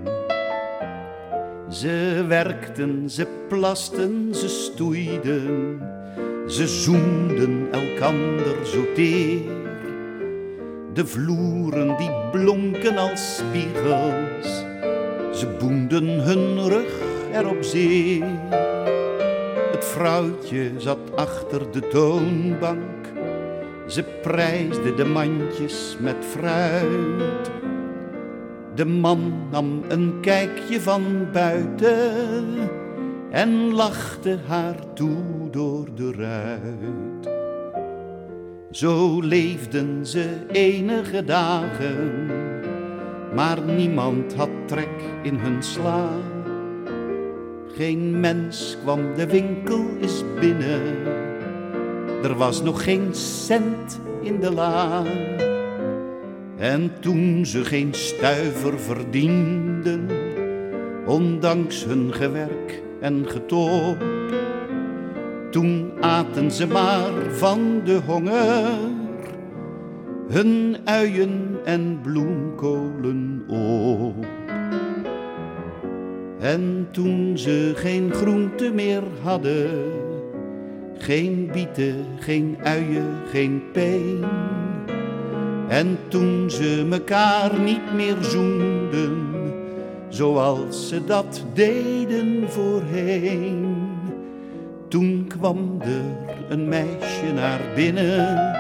Ze 1.70 2.26
werkten, 2.28 3.10
ze 3.10 3.28
plasten, 3.48 4.36
ze 4.36 4.48
stoeiden, 4.48 5.80
ze 6.48 6.68
zoemden 6.68 7.68
elkander 7.72 8.66
zo 8.66 8.94
teer. 8.96 9.42
De 10.94 11.06
vloeren 11.06 11.98
die 11.98 12.12
blonken 12.32 12.98
als 12.98 13.36
spiegels, 13.36 14.66
ze 15.40 15.48
boenden 15.60 16.08
hun 16.08 16.68
rug 16.70 16.94
erop 17.34 17.64
zeer. 17.64 18.26
Het 19.72 19.86
vrouwtje 19.86 20.72
zat 20.78 21.16
achter 21.16 21.72
de 21.72 21.88
toonbank, 21.88 22.97
ze 23.88 24.04
prijsde 24.22 24.94
de 24.94 25.06
mandjes 25.06 25.98
met 26.00 26.16
fruit. 26.20 27.52
De 28.76 28.86
man 28.86 29.34
nam 29.52 29.84
een 29.88 30.20
kijkje 30.22 30.82
van 30.82 31.28
buiten 31.32 32.46
en 33.32 33.74
lachte 33.74 34.40
haar 34.48 34.94
toe 34.94 35.50
door 35.52 35.88
de 35.96 36.12
ruit. 36.12 37.36
Zo 38.72 39.22
leefden 39.22 40.06
ze 40.06 40.46
enige 40.52 41.24
dagen, 41.24 42.26
maar 43.36 43.62
niemand 43.62 44.34
had 44.34 44.50
trek 44.66 45.04
in 45.24 45.36
hun 45.36 45.64
sla. 45.64 46.10
Geen 47.68 48.20
mens 48.20 48.78
kwam 48.84 49.16
de 49.16 49.28
winkel 49.28 49.86
eens 50.02 50.24
binnen, 50.40 51.06
er 52.24 52.36
was 52.36 52.62
nog 52.62 52.84
geen 52.84 53.16
cent 53.16 54.00
in 54.22 54.40
de 54.40 54.52
la. 54.54 55.04
En 56.58 56.92
toen 57.00 57.46
ze 57.46 57.66
geen 57.66 57.94
stuiver 57.94 58.80
verdienden, 58.80 60.10
ondanks 61.06 61.86
hun 61.86 62.14
gewerk 62.14 62.82
en 63.00 63.26
getoop, 63.28 64.06
toen 65.52 65.92
aten 66.00 66.52
ze 66.52 66.68
maar 66.68 67.12
van 67.32 67.82
de 67.84 68.00
honger 68.06 68.96
hun 70.28 70.78
uien 70.84 71.58
en 71.64 72.00
bloemkolen 72.02 73.44
op. 73.48 74.26
En 76.40 76.88
toen 76.92 77.38
ze 77.38 77.72
geen 77.76 78.14
groente 78.14 78.72
meer 78.74 79.04
hadden, 79.24 79.70
geen 80.98 81.50
bieten, 81.52 82.06
geen 82.20 82.58
uien, 82.64 83.16
geen 83.32 83.64
peen. 83.72 84.26
En 85.68 85.98
toen 86.08 86.52
ze 86.52 86.86
mekaar 86.88 87.60
niet 87.60 87.94
meer 87.94 88.16
zoenden, 88.22 89.34
zoals 90.10 90.88
ze 90.88 91.06
dat 91.06 91.46
deden 91.54 92.50
voorheen. 92.50 93.76
Toen 94.88 95.26
kwam 95.38 95.78
er 95.82 96.36
een 96.50 96.70
meisje 96.70 97.34
naar 97.36 97.62
binnen, 97.76 98.56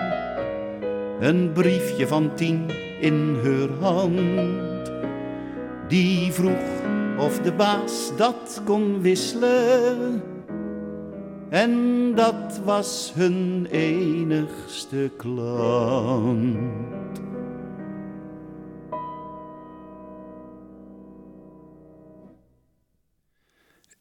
een 1.19 1.51
briefje 1.53 2.07
van 2.07 2.31
tien 2.35 2.65
in 3.01 3.37
haar 3.43 3.91
hand. 3.91 4.91
Die 5.87 6.31
vroeg 6.31 6.85
of 7.17 7.39
de 7.39 7.51
baas 7.51 8.11
dat 8.17 8.61
kon 8.65 9.01
wisselen. 9.01 10.21
En 11.49 12.15
dat 12.15 12.59
was 12.65 13.11
hun 13.15 13.67
enigste 13.71 15.11
klant. 15.17 16.85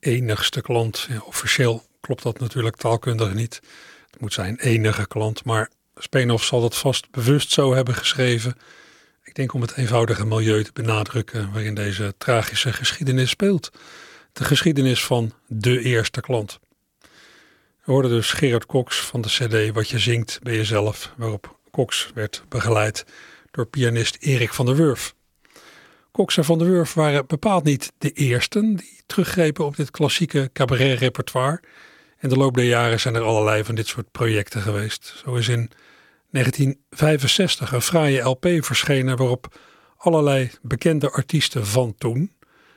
enigste 0.07 0.61
klant. 0.61 1.09
Officieel 1.25 1.83
klopt 2.01 2.23
dat 2.23 2.39
natuurlijk 2.39 2.77
taalkundig 2.77 3.35
niet. 3.35 3.61
Het 4.11 4.21
moet 4.21 4.33
zijn 4.33 4.59
enige 4.61 5.07
klant, 5.07 5.45
maar 5.45 5.71
Speenhof 5.97 6.45
zal 6.45 6.61
dat 6.61 6.77
vast 6.77 7.11
bewust 7.11 7.51
zo 7.51 7.75
hebben 7.75 7.95
geschreven. 7.95 8.57
Ik 9.25 9.35
denk 9.35 9.53
om 9.53 9.61
het 9.61 9.77
eenvoudige 9.77 10.27
milieu 10.27 10.65
te 10.65 10.73
benadrukken 10.73 11.53
waarin 11.53 11.75
deze 11.75 12.15
tragische 12.19 12.73
geschiedenis 12.73 13.31
speelt. 13.31 13.71
De 14.33 14.45
geschiedenis 14.45 15.05
van 15.05 15.33
de 15.47 15.81
eerste 15.81 16.21
klant. 16.21 16.59
We 17.87 17.92
hoorden 17.92 18.11
dus 18.11 18.33
Gerard 18.33 18.66
Cox 18.66 19.01
van 19.01 19.20
de 19.20 19.29
CD 19.29 19.75
Wat 19.75 19.88
je 19.88 19.99
zingt 19.99 20.38
bij 20.42 20.57
jezelf, 20.57 21.12
waarop 21.16 21.59
Cox 21.70 22.11
werd 22.14 22.44
begeleid 22.49 23.05
door 23.51 23.66
pianist 23.66 24.16
Erik 24.20 24.53
van 24.53 24.66
der 24.66 24.77
Wurf. 24.77 25.14
Cox 26.12 26.37
en 26.37 26.44
van 26.44 26.59
der 26.59 26.68
Wurf 26.68 26.94
waren 26.94 27.27
bepaald 27.27 27.64
niet 27.64 27.92
de 27.99 28.11
eersten 28.11 28.77
die 28.77 29.01
teruggrepen 29.07 29.64
op 29.64 29.77
dit 29.77 29.90
klassieke 29.90 30.51
cabaret-repertoire. 30.53 31.61
In 32.20 32.29
de 32.29 32.37
loop 32.37 32.55
der 32.55 32.64
jaren 32.64 33.01
zijn 33.01 33.14
er 33.14 33.22
allerlei 33.22 33.64
van 33.64 33.75
dit 33.75 33.87
soort 33.87 34.11
projecten 34.11 34.61
geweest. 34.61 35.22
Zo 35.25 35.35
is 35.35 35.49
in 35.49 35.70
1965 36.31 37.72
een 37.72 37.83
fraaie 37.83 38.22
LP 38.22 38.46
verschenen 38.61 39.16
waarop 39.16 39.59
allerlei 39.96 40.51
bekende 40.62 41.11
artiesten 41.11 41.66
van 41.66 41.94
toen 41.99 42.33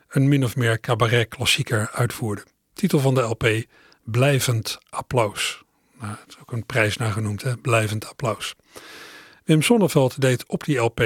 een 0.07 0.27
min 0.27 0.43
of 0.43 0.55
meer 0.55 0.79
cabaret-klassieker 0.79 1.89
uitvoerden. 1.91 2.45
Titel 2.73 2.99
van 2.99 3.13
de 3.13 3.21
LP 3.21 3.65
Blijvend 4.11 4.77
Applaus. 4.89 5.63
Nou, 5.99 6.11
het 6.11 6.27
is 6.27 6.37
ook 6.41 6.51
een 6.51 6.65
prijs 6.65 6.97
naar 6.97 7.11
genoemd, 7.11 7.41
hè? 7.41 7.57
Blijvend 7.57 8.09
Applaus. 8.09 8.55
Wim 9.43 9.61
Sonneveld 9.61 10.21
deed 10.21 10.45
op 10.47 10.63
die 10.63 10.77
LP 10.77 11.03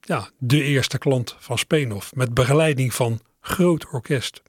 ja, 0.00 0.28
de 0.38 0.62
eerste 0.62 0.98
klant 0.98 1.36
van 1.38 1.58
Speenhof 1.58 2.14
met 2.14 2.34
begeleiding 2.34 2.94
van 2.94 3.20
groot 3.40 3.90
orkest. 3.90 4.42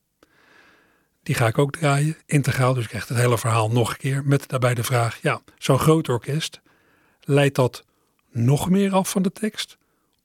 Die 1.24 1.36
ga 1.36 1.48
ik 1.48 1.58
ook 1.58 1.72
draaien, 1.72 2.18
integraal, 2.26 2.74
dus 2.74 2.84
ik 2.84 2.90
krijg 2.90 3.08
het 3.08 3.18
hele 3.18 3.38
verhaal 3.38 3.72
nog 3.72 3.90
een 3.90 3.98
keer 3.98 4.24
met 4.26 4.48
daarbij 4.48 4.74
de 4.74 4.84
vraag, 4.84 5.20
ja, 5.22 5.42
zo'n 5.58 5.80
groot 5.80 6.10
orkest, 6.10 6.62
leidt 7.22 7.56
dat 7.56 7.86
nog 8.32 8.70
meer 8.70 8.94
af 8.94 9.10
van 9.10 9.22
de 9.22 9.32
tekst? 9.32 9.78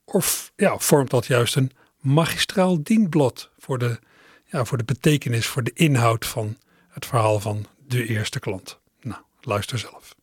Of 0.05 0.53
ja, 0.57 0.79
vormt 0.79 1.11
dat 1.11 1.27
juist 1.27 1.57
een 1.57 1.73
magistraal 2.01 2.83
dienblad 2.83 3.51
voor 3.59 3.79
de, 3.79 3.99
ja, 4.45 4.65
voor 4.65 4.79
de 4.79 4.85
betekenis, 4.85 5.47
voor 5.47 5.63
de 5.63 5.73
inhoud 5.75 6.27
van 6.27 6.57
het 6.99 7.07
verhaal 7.07 7.41
van 7.41 7.65
de 7.87 8.07
eerste 8.07 8.41
klant? 8.41 8.79
Nou, 9.01 9.21
luister 9.41 9.79
zelf. 9.79 10.15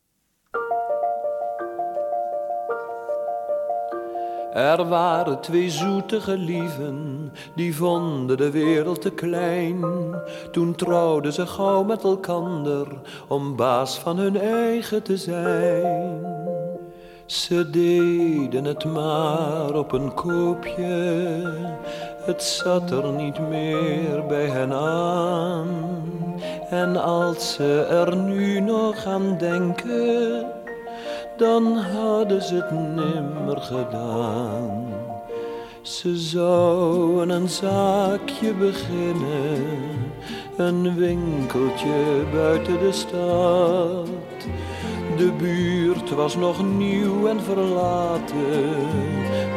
Er 4.52 4.88
waren 4.88 5.40
twee 5.40 5.70
zoetige 5.70 6.36
lieven, 6.36 7.32
die 7.54 7.74
vonden 7.74 8.36
de 8.36 8.50
wereld 8.50 9.00
te 9.00 9.10
klein. 9.10 9.84
Toen 10.52 10.74
trouwden 10.74 11.32
ze 11.32 11.46
gauw 11.46 11.82
met 11.82 12.02
elkander, 12.02 12.86
om 13.28 13.56
baas 13.56 13.98
van 13.98 14.18
hun 14.18 14.36
eigen 14.36 15.02
te 15.02 15.16
zijn. 15.16 16.34
Ze 17.26 17.70
deden 17.70 18.64
het 18.64 18.84
maar 18.84 19.74
op 19.74 19.92
een 19.92 20.14
koopje, 20.14 21.42
het 22.26 22.42
zat 22.42 22.90
er 22.90 23.12
niet 23.12 23.38
meer 23.48 24.26
bij 24.26 24.46
hen 24.46 24.72
aan. 24.72 25.68
En 26.70 26.96
als 26.96 27.52
ze 27.52 27.86
er 27.90 28.16
nu 28.16 28.60
nog 28.60 29.06
aan 29.06 29.36
denken, 29.38 30.46
dan 31.36 31.76
hadden 31.76 32.42
ze 32.42 32.54
het 32.54 32.70
nimmer 32.70 33.60
gedaan. 33.60 34.86
Ze 35.82 36.16
zouden 36.16 37.30
een 37.30 37.48
zaakje 37.48 38.54
beginnen, 38.54 39.64
een 40.56 40.96
winkeltje 40.96 42.24
buiten 42.32 42.78
de 42.78 42.92
stad. 42.92 44.35
De 45.16 45.32
buurt 45.38 46.10
was 46.10 46.36
nog 46.36 46.64
nieuw 46.64 47.26
en 47.26 47.40
verlaten, 47.42 48.76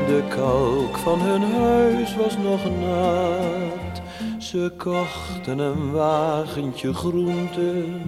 de 0.08 0.24
kalk 0.30 0.98
van 0.98 1.22
hun 1.22 1.41
huis 1.41 2.15
was 2.15 2.38
nog 2.38 2.63
nat. 2.80 4.02
Ze 4.38 4.72
kochten 4.78 5.60
een 5.60 5.91
wagentje 5.91 6.93
groenten 6.93 8.02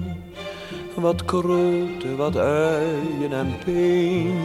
wat 0.95 1.25
kroten, 1.25 2.17
wat 2.17 2.37
uien 2.37 3.31
en 3.31 3.53
peen. 3.65 4.39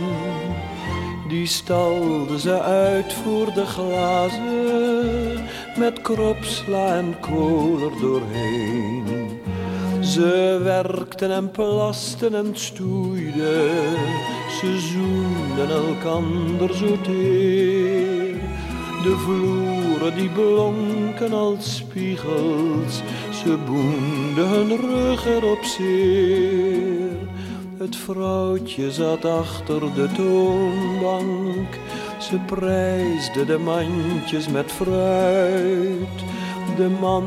Die 1.29 1.47
stalden 1.47 2.38
ze 2.38 2.61
uit 2.61 3.12
voor 3.12 3.53
de 3.55 3.66
glazen, 3.66 5.45
met 5.77 6.03
kropsla 6.03 6.97
en 6.97 7.14
kool 7.21 7.90
doorheen. 8.01 9.26
Ze 10.07 10.61
werkten 10.62 11.31
en 11.31 11.51
plasten 11.51 12.35
en 12.35 12.51
stoeiden, 12.53 13.71
ze 14.61 14.79
zoenden 14.79 15.71
elkander 15.71 16.75
zo 16.75 17.01
teer. 17.03 18.35
De 19.03 19.16
vloeren 19.16 20.16
die 20.16 20.29
blonken 20.29 21.33
als 21.33 21.77
spiegels, 21.77 23.03
ze 23.42 23.59
boenden 23.66 24.49
hun 24.49 24.77
rug 24.77 25.27
erop 25.27 25.64
zeer. 25.64 27.16
Het 27.79 27.97
vrouwtje 27.97 28.92
zat 28.92 29.25
achter 29.25 29.81
de 29.95 30.09
toonbank, 30.16 31.79
ze 32.21 32.37
prijsde 32.47 33.45
de 33.45 33.59
mandjes 33.59 34.49
met 34.49 34.73
fruit. 34.73 36.36
De 36.77 36.89
man 37.01 37.25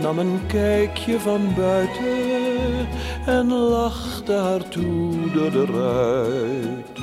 nam 0.00 0.18
een 0.18 0.40
kijkje 0.46 1.20
van 1.20 1.40
buiten 1.56 2.88
en 3.26 3.52
lachte 3.52 4.32
haar 4.32 4.68
toe 4.68 5.30
door 5.34 5.50
de 5.50 5.64
ruit. 5.64 7.00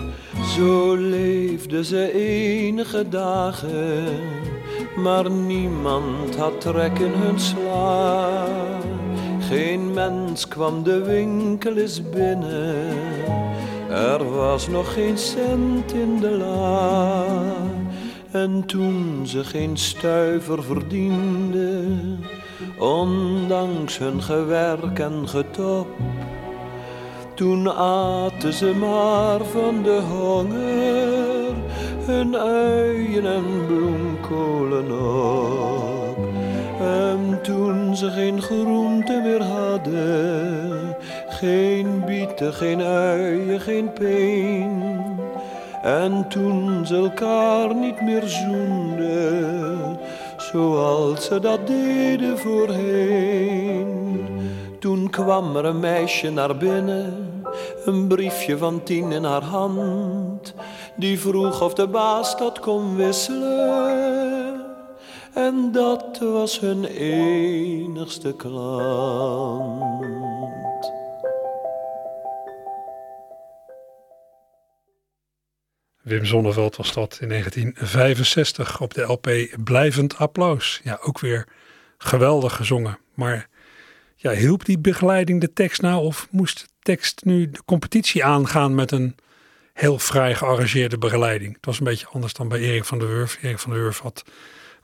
Zo 0.56 0.96
leefde 0.96 1.84
ze 1.84 2.14
enige 2.14 3.10
dagen, 3.10 4.06
maar 4.96 5.32
niemand 5.32 6.36
had 6.36 6.62
trek 6.62 7.00
in 7.00 7.14
hun 7.14 7.40
sla. 7.40 8.46
Geen 9.40 9.94
mens 9.94 10.48
kwam 10.48 10.84
de 10.84 11.04
winkel 11.04 11.76
eens 11.76 12.10
binnen, 12.10 12.88
er 13.90 14.30
was 14.36 14.68
nog 14.68 14.94
geen 14.94 15.18
cent 15.18 15.94
in 15.94 16.20
de 16.20 16.32
la. 16.32 17.26
En 18.32 18.64
toen 18.66 19.22
ze 19.28 19.44
geen 19.44 19.78
stuiver 19.78 20.64
verdiende, 20.64 21.84
ondanks 22.78 23.98
hun 23.98 24.22
gewerk 24.22 25.00
en 25.00 25.28
getop, 25.28 25.88
toen 27.36 27.72
aten 27.72 28.54
ze 28.54 28.74
maar 28.80 29.46
van 29.46 29.84
de 29.84 30.02
honger 30.10 31.54
hun 32.06 32.38
uien 32.38 33.26
en 33.26 33.66
bloemkolen 33.68 34.92
op. 34.92 36.18
En 36.80 37.40
toen 37.42 37.96
ze 37.96 38.10
geen 38.10 38.42
groente 38.42 39.22
meer 39.24 39.44
hadden, 39.44 40.96
geen 41.28 42.04
bieten, 42.06 42.54
geen 42.54 42.82
uien, 42.82 43.60
geen 43.60 43.94
peen. 43.94 45.07
En 45.88 46.28
toen 46.28 46.86
ze 46.86 46.96
elkaar 46.96 47.76
niet 47.76 48.02
meer 48.02 48.28
zoenden, 48.28 50.00
zoals 50.38 51.26
ze 51.26 51.40
dat 51.40 51.68
deden 51.68 52.38
voorheen. 52.38 54.26
Toen 54.80 55.10
kwam 55.10 55.56
er 55.56 55.66
een 55.66 55.80
meisje 55.80 56.30
naar 56.30 56.58
binnen, 56.58 57.42
een 57.86 58.08
briefje 58.08 58.58
van 58.58 58.84
tien 58.84 59.12
in 59.12 59.24
haar 59.24 59.44
hand. 59.44 60.54
Die 60.96 61.20
vroeg 61.20 61.62
of 61.62 61.74
de 61.74 61.88
baas 61.88 62.38
dat 62.38 62.60
kon 62.60 62.96
wisselen. 62.96 64.66
En 65.34 65.72
dat 65.72 66.20
was 66.20 66.60
hun 66.60 66.86
enigste 66.86 68.34
klant. 68.34 70.27
Wim 76.08 76.26
Zonneveld 76.26 76.76
was 76.76 76.94
dat 76.94 77.18
in 77.22 77.30
1965 77.30 78.82
op 78.82 78.94
de 78.94 79.02
LP 79.02 79.30
Blijvend 79.64 80.18
Applaus. 80.18 80.80
Ja, 80.84 81.00
ook 81.02 81.20
weer 81.20 81.48
geweldig 81.98 82.56
gezongen. 82.56 82.98
Maar 83.14 83.50
ja, 84.16 84.32
hielp 84.32 84.66
die 84.66 84.80
begeleiding 84.80 85.42
de 85.42 85.54
tekst 85.54 85.82
nou 85.82 86.04
of 86.04 86.28
moest 86.32 86.60
de 86.60 86.68
tekst 86.82 87.22
nu 87.26 87.50
de 87.50 87.64
competitie 87.66 88.26
aangaan 88.26 88.76
met 88.76 88.92
een 88.92 89.16
heel 89.74 90.00
vrij 90.00 90.36
gearrangeerde 90.36 90.98
begeleiding? 90.98 91.56
Het 91.56 91.66
was 91.66 91.80
een 91.80 91.86
beetje 91.86 92.08
anders 92.08 92.34
dan 92.34 92.48
bij 92.48 92.60
Erik 92.60 92.86
van 92.86 93.00
der 93.00 93.08
Wurf. 93.08 93.38
Erik 93.42 93.60
van 93.60 93.72
der 93.72 93.82
Wurf 93.82 94.00
had 94.00 94.24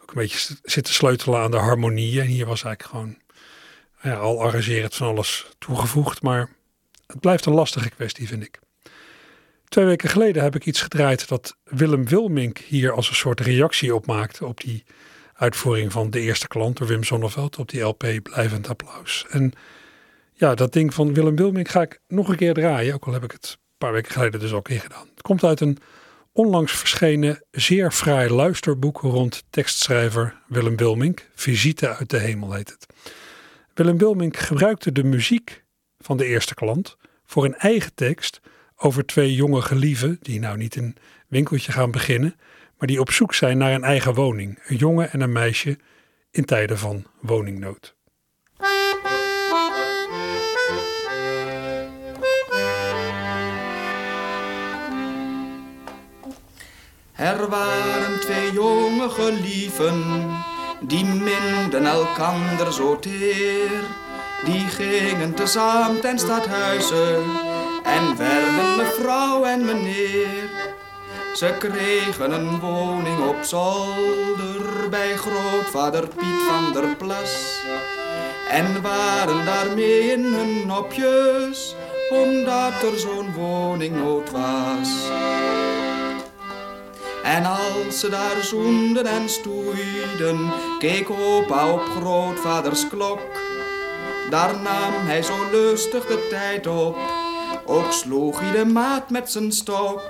ook 0.01 0.09
een 0.09 0.21
beetje 0.21 0.55
zitten 0.63 0.93
sleutelen 0.93 1.39
aan 1.39 1.51
de 1.51 1.57
harmonieën. 1.57 2.21
En 2.21 2.27
hier 2.27 2.45
was 2.45 2.63
eigenlijk 2.63 2.95
gewoon 2.95 3.17
ja, 4.01 4.19
al 4.19 4.41
arrangerend 4.41 4.95
van 4.95 5.07
alles 5.07 5.45
toegevoegd. 5.57 6.21
Maar 6.21 6.49
het 7.07 7.19
blijft 7.19 7.45
een 7.45 7.53
lastige 7.53 7.89
kwestie, 7.89 8.27
vind 8.27 8.43
ik. 8.43 8.59
Twee 9.73 9.85
weken 9.85 10.09
geleden 10.09 10.43
heb 10.43 10.55
ik 10.55 10.65
iets 10.65 10.81
gedraaid 10.81 11.27
dat 11.27 11.57
Willem 11.63 12.07
Wilmink 12.07 12.57
hier 12.57 12.91
als 12.91 13.09
een 13.09 13.15
soort 13.15 13.39
reactie 13.39 13.95
op 13.95 14.05
maakte 14.05 14.45
op 14.45 14.61
die 14.61 14.83
uitvoering 15.33 15.91
van 15.91 16.09
de 16.09 16.19
eerste 16.19 16.47
klant 16.47 16.77
door 16.77 16.87
Wim 16.87 17.03
Sonneveld 17.03 17.57
op 17.57 17.69
die 17.69 17.81
LP 17.81 18.05
Blijvend 18.23 18.69
Applaus. 18.69 19.25
En 19.29 19.53
ja, 20.33 20.55
dat 20.55 20.73
ding 20.73 20.93
van 20.93 21.13
Willem 21.13 21.35
Wilmink 21.35 21.67
ga 21.67 21.81
ik 21.81 21.99
nog 22.07 22.29
een 22.29 22.35
keer 22.35 22.53
draaien, 22.53 22.93
ook 22.93 23.05
al 23.05 23.13
heb 23.13 23.23
ik 23.23 23.31
het 23.31 23.57
een 23.59 23.77
paar 23.77 23.91
weken 23.91 24.11
geleden 24.11 24.39
dus 24.39 24.51
al 24.51 24.57
een 24.57 24.63
keer 24.63 24.79
gedaan. 24.79 25.07
Het 25.09 25.21
komt 25.21 25.43
uit 25.43 25.59
een 25.59 25.77
onlangs 26.31 26.71
verschenen 26.71 27.43
zeer 27.51 27.91
fraai 27.91 28.29
luisterboek 28.29 29.01
rond 29.01 29.43
tekstschrijver 29.49 30.35
Willem 30.47 30.75
Wilmink. 30.75 31.29
Visite 31.35 31.95
uit 31.95 32.09
de 32.09 32.19
hemel 32.19 32.53
heet 32.53 32.69
het. 32.69 32.85
Willem 33.73 33.97
Wilmink 33.97 34.37
gebruikte 34.37 34.91
de 34.91 35.03
muziek 35.03 35.63
van 35.99 36.17
de 36.17 36.25
eerste 36.25 36.53
klant 36.53 36.97
voor 37.25 37.45
een 37.45 37.55
eigen 37.55 37.93
tekst 37.95 38.41
over 38.83 39.05
twee 39.05 39.33
jonge 39.33 39.61
gelieven 39.61 40.17
die 40.21 40.39
nou 40.39 40.57
niet 40.57 40.75
een 40.75 40.95
winkeltje 41.27 41.71
gaan 41.71 41.91
beginnen, 41.91 42.35
maar 42.77 42.87
die 42.87 42.99
op 42.99 43.11
zoek 43.11 43.33
zijn 43.33 43.57
naar 43.57 43.73
een 43.73 43.83
eigen 43.83 44.13
woning. 44.13 44.59
Een 44.67 44.75
jongen 44.75 45.11
en 45.11 45.21
een 45.21 45.31
meisje 45.31 45.77
in 46.31 46.45
tijden 46.45 46.77
van 46.77 47.05
woningnood. 47.21 47.95
Er 57.15 57.49
waren 57.49 58.19
twee 58.19 58.51
jonge 58.51 59.09
gelieven, 59.09 60.03
die 60.81 61.05
minden 61.05 61.85
elkander 61.85 62.73
zo 62.73 62.99
teer. 62.99 63.81
Die 64.45 64.67
gingen 64.67 65.33
tezamen 65.33 66.01
ten 66.01 66.19
stadhuizen 66.19 67.52
en 67.95 68.17
werden 68.17 68.77
mevrouw 68.77 69.43
en 69.43 69.65
meneer. 69.65 70.49
Ze 71.35 71.55
kregen 71.59 72.31
een 72.31 72.59
woning 72.59 73.27
op 73.27 73.37
zolder 73.41 74.89
bij 74.89 75.15
grootvader 75.15 76.07
Piet 76.07 76.41
van 76.47 76.73
der 76.73 76.95
Plas. 76.95 77.61
En 78.49 78.81
waren 78.81 79.45
daarmee 79.45 80.11
in 80.11 80.23
hun 80.23 80.67
nopjes, 80.67 81.75
omdat 82.11 82.83
er 82.83 82.99
zo'n 82.99 83.33
woningnood 83.33 84.31
was. 84.31 84.89
En 87.23 87.45
als 87.45 87.99
ze 87.99 88.09
daar 88.09 88.43
zoenden 88.43 89.05
en 89.05 89.29
stoeiden, 89.29 90.51
keek 90.79 91.09
opa 91.09 91.71
op 91.71 91.81
grootvaders 91.81 92.87
klok. 92.87 93.19
Daar 94.29 94.53
nam 94.53 94.93
hij 95.05 95.21
zo 95.21 95.35
lustig 95.51 96.05
de 96.05 96.27
tijd 96.29 96.67
op, 96.67 96.97
ook 97.65 97.91
sloeg 97.91 98.39
hij 98.39 98.51
de 98.51 98.65
maat 98.65 99.09
met 99.09 99.31
zijn 99.31 99.51
stok. 99.51 100.01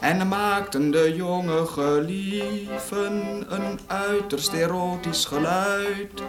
en 0.00 0.28
maakten 0.28 0.90
de 0.90 1.14
jonge 1.14 1.66
gelieven 1.66 3.44
een 3.48 3.80
uiterst 3.86 4.52
erotisch 4.52 5.24
geluid. 5.24 6.22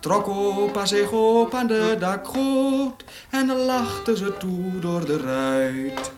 Trok 0.00 0.28
opa 0.28 0.86
zich 0.86 1.10
op 1.10 1.54
aan 1.54 1.66
de 1.66 1.96
dakgoot 1.98 3.04
en 3.30 3.64
lachte 3.64 4.16
ze 4.16 4.36
toe 4.36 4.78
door 4.78 5.04
de 5.04 5.18
ruit. 5.18 6.12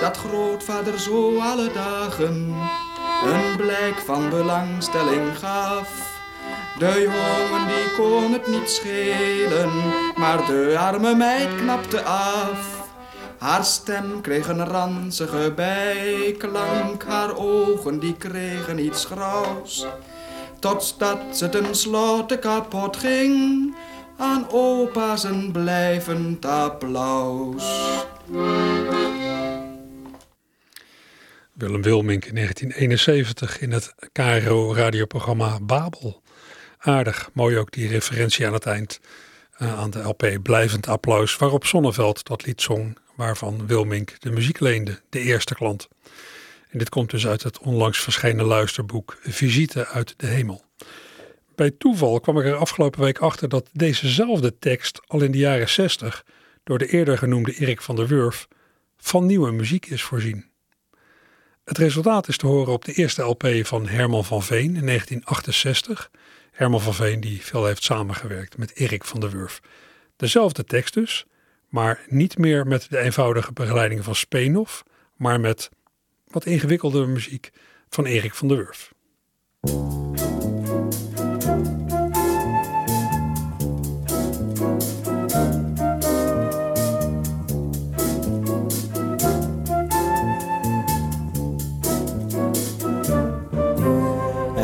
Dat 0.00 0.16
grootvader 0.16 0.98
zo 0.98 1.38
alle 1.38 1.72
dagen 1.72 2.54
een 3.24 3.56
blijk 3.56 3.98
van 4.04 4.30
belangstelling 4.30 5.38
gaf. 5.38 6.11
De 6.82 7.00
jongen 7.00 7.66
die 7.66 7.94
kon 7.96 8.32
het 8.32 8.46
niet 8.46 8.70
schelen, 8.70 9.70
maar 10.16 10.46
de 10.46 10.76
arme 10.78 11.14
meid 11.14 11.56
knapte 11.56 12.02
af. 12.02 12.88
Haar 13.38 13.64
stem 13.64 14.20
kreeg 14.20 14.48
een 14.48 14.64
ranzige 14.64 15.52
bijklank, 15.56 17.04
haar 17.04 17.36
ogen 17.36 17.98
die 17.98 18.16
kregen 18.16 18.78
iets 18.78 19.04
grauws. 19.04 19.86
Totdat 20.58 21.18
ze 21.32 21.48
tenslotte 21.48 22.38
kapot 22.38 22.96
ging, 22.96 23.74
aan 24.16 24.46
opa's 24.50 25.24
een 25.24 25.52
blijvend 25.52 26.44
applaus. 26.44 27.94
Willem 31.52 31.82
Wilmink 31.82 32.24
in 32.24 32.34
1971 32.34 33.60
in 33.60 33.72
het 33.72 33.94
KRO 34.12 34.74
radioprogramma 34.74 35.58
Babel. 35.60 36.21
Aardig, 36.84 37.30
mooi 37.32 37.58
ook 37.58 37.72
die 37.72 37.88
referentie 37.88 38.46
aan 38.46 38.52
het 38.52 38.66
eind 38.66 39.00
uh, 39.58 39.78
aan 39.78 39.90
de 39.90 40.02
LP 40.02 40.38
Blijvend 40.42 40.88
Applaus, 40.88 41.36
waarop 41.36 41.64
Sonneveld 41.64 42.26
dat 42.26 42.46
lied 42.46 42.62
zong, 42.62 42.98
waarvan 43.14 43.66
Wilmink 43.66 44.20
de 44.20 44.30
muziek 44.30 44.60
leende, 44.60 45.00
de 45.08 45.20
eerste 45.20 45.54
klant. 45.54 45.88
En 46.68 46.78
dit 46.78 46.88
komt 46.88 47.10
dus 47.10 47.26
uit 47.26 47.42
het 47.42 47.58
onlangs 47.58 47.98
verschenen 47.98 48.44
luisterboek 48.44 49.18
Visite 49.20 49.86
uit 49.86 50.14
de 50.16 50.26
Hemel. 50.26 50.64
Bij 51.54 51.70
toeval 51.70 52.20
kwam 52.20 52.38
ik 52.38 52.44
er 52.44 52.54
afgelopen 52.54 53.00
week 53.00 53.18
achter 53.18 53.48
dat 53.48 53.68
dezezelfde 53.72 54.58
tekst 54.58 55.00
al 55.06 55.20
in 55.20 55.32
de 55.32 55.38
jaren 55.38 55.68
60 55.68 56.24
door 56.64 56.78
de 56.78 56.86
eerder 56.86 57.18
genoemde 57.18 57.54
Erik 57.54 57.82
van 57.82 57.96
der 57.96 58.06
Wurf 58.06 58.48
van 58.96 59.26
nieuwe 59.26 59.50
muziek 59.50 59.86
is 59.86 60.02
voorzien. 60.02 60.50
Het 61.64 61.78
resultaat 61.78 62.28
is 62.28 62.36
te 62.36 62.46
horen 62.46 62.72
op 62.72 62.84
de 62.84 62.92
eerste 62.92 63.22
LP 63.22 63.48
van 63.62 63.88
Herman 63.88 64.24
van 64.24 64.42
Veen 64.42 64.76
in 64.76 64.86
1968. 64.86 66.10
Herman 66.52 66.80
van 66.80 66.94
Veen 66.94 67.20
die 67.20 67.42
veel 67.42 67.66
heeft 67.66 67.82
samengewerkt 67.82 68.58
met 68.58 68.76
Erik 68.76 69.04
van 69.04 69.20
der 69.20 69.30
Wurf. 69.30 69.60
Dezelfde 70.16 70.64
tekst 70.64 70.94
dus, 70.94 71.26
maar 71.68 72.00
niet 72.08 72.38
meer 72.38 72.66
met 72.66 72.86
de 72.90 72.98
eenvoudige 72.98 73.52
begeleiding 73.52 74.04
van 74.04 74.14
Speenhof, 74.14 74.82
maar 75.16 75.40
met 75.40 75.68
wat 76.26 76.46
ingewikkelde 76.46 77.06
muziek 77.06 77.50
van 77.88 78.04
Erik 78.04 78.34
van 78.34 78.48
der 78.48 78.56
Wurf. 78.56 78.92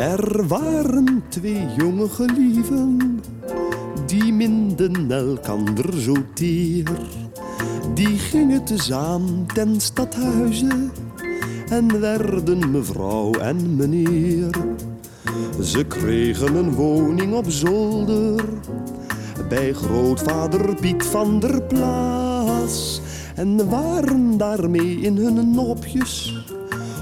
Er 0.09 0.47
waren 0.47 1.23
twee 1.27 1.67
jonge 1.77 2.09
gelieven, 2.09 3.21
die 4.05 4.33
minden 4.33 5.11
elkander 5.11 6.01
zo 6.01 6.13
teer. 6.33 6.91
Die 7.93 8.17
gingen 8.17 8.65
tezamen 8.65 9.45
ten 9.53 9.81
stadhuizen 9.81 10.91
en 11.69 11.99
werden 11.99 12.71
mevrouw 12.71 13.31
en 13.31 13.75
meneer. 13.75 14.49
Ze 15.61 15.85
kregen 15.85 16.55
een 16.55 16.73
woning 16.73 17.33
op 17.33 17.49
zolder 17.49 18.43
bij 19.49 19.73
grootvader 19.73 20.75
Piet 20.75 21.03
van 21.03 21.39
der 21.39 21.61
Plaats 21.61 23.01
en 23.35 23.69
waren 23.69 24.37
daarmee 24.37 24.99
in 24.99 25.17
hun 25.17 25.51
nopjes 25.51 26.38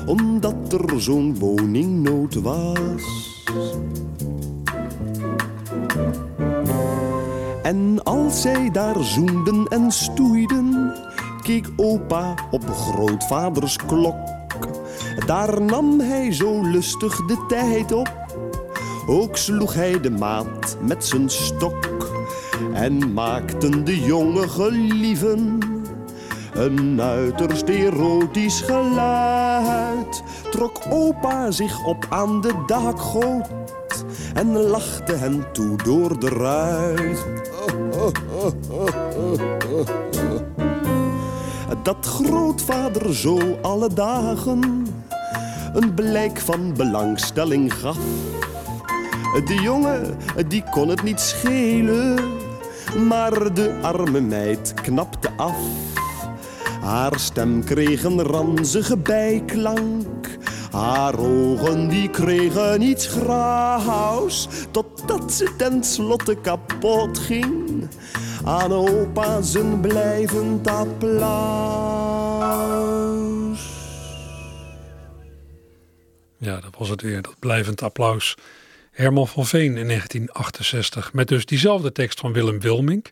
omdat 0.07 0.73
er 0.73 1.01
zo'n 1.01 1.37
woningnood 1.39 2.33
was. 2.33 3.35
En 7.63 8.03
als 8.03 8.41
zij 8.41 8.71
daar 8.71 9.03
zoenden 9.03 9.65
en 9.67 9.91
stoeiden, 9.91 10.93
keek 11.41 11.67
opa 11.75 12.33
op 12.51 12.69
grootvaders 12.69 13.75
klok. 13.75 14.15
Daar 15.25 15.61
nam 15.61 15.99
hij 15.99 16.33
zo 16.33 16.61
lustig 16.61 17.25
de 17.25 17.45
tijd 17.47 17.91
op, 17.91 18.13
ook 19.07 19.37
sloeg 19.37 19.73
hij 19.73 19.99
de 19.99 20.11
maat 20.11 20.77
met 20.81 21.05
zijn 21.05 21.29
stok. 21.29 22.09
En 22.73 23.13
maakten 23.13 23.85
de 23.85 23.99
jonge 23.99 24.47
gelieven 24.47 25.59
een 26.57 27.01
uiterst 27.01 27.69
erotisch 27.69 28.61
geluid 28.61 30.23
trok 30.51 30.79
opa 30.89 31.51
zich 31.51 31.85
op 31.85 32.05
aan 32.09 32.41
de 32.41 32.63
dakgoot 32.65 33.49
en 34.33 34.57
lachte 34.57 35.13
hen 35.13 35.51
toe 35.51 35.75
door 35.83 36.19
de 36.19 36.29
ruit. 36.29 37.25
Dat 41.83 42.05
grootvader 42.05 43.15
zo 43.15 43.39
alle 43.61 43.93
dagen 43.93 44.85
een 45.73 45.93
blijk 45.93 46.39
van 46.39 46.73
belangstelling 46.73 47.73
gaf. 47.73 47.97
De 49.45 49.59
jongen, 49.61 50.17
die 50.47 50.63
kon 50.71 50.87
het 50.87 51.03
niet 51.03 51.19
schelen, 51.19 52.19
maar 53.07 53.53
de 53.53 53.79
arme 53.81 54.21
meid 54.21 54.73
knapte 54.73 55.29
af. 55.37 55.55
Haar 56.87 57.19
stem 57.19 57.63
kreeg 57.63 58.03
een 58.03 58.21
ranzige 58.21 58.97
bijklank. 58.97 60.27
Haar 60.71 61.19
ogen 61.19 61.89
die 61.89 62.09
kregen 62.09 62.81
iets 62.81 63.07
grauws. 63.07 64.47
Totdat 64.71 65.33
ze 65.33 65.53
tenslotte 65.57 66.35
kapot 66.41 67.19
ging. 67.19 67.87
Aan 68.45 68.71
opa 68.71 69.41
zijn 69.41 69.81
blijvend 69.81 70.67
applaus. 70.67 71.19
Ja, 76.37 76.59
dat 76.59 76.75
was 76.77 76.89
het 76.89 77.01
weer, 77.01 77.21
dat 77.21 77.39
blijvend 77.39 77.81
applaus. 77.81 78.35
Herman 78.91 79.27
van 79.27 79.45
Veen 79.45 79.77
in 79.77 79.87
1968. 79.87 81.13
Met 81.13 81.27
dus 81.27 81.45
diezelfde 81.45 81.91
tekst 81.91 82.19
van 82.19 82.33
Willem 82.33 82.59
Wilmink. 82.59 83.11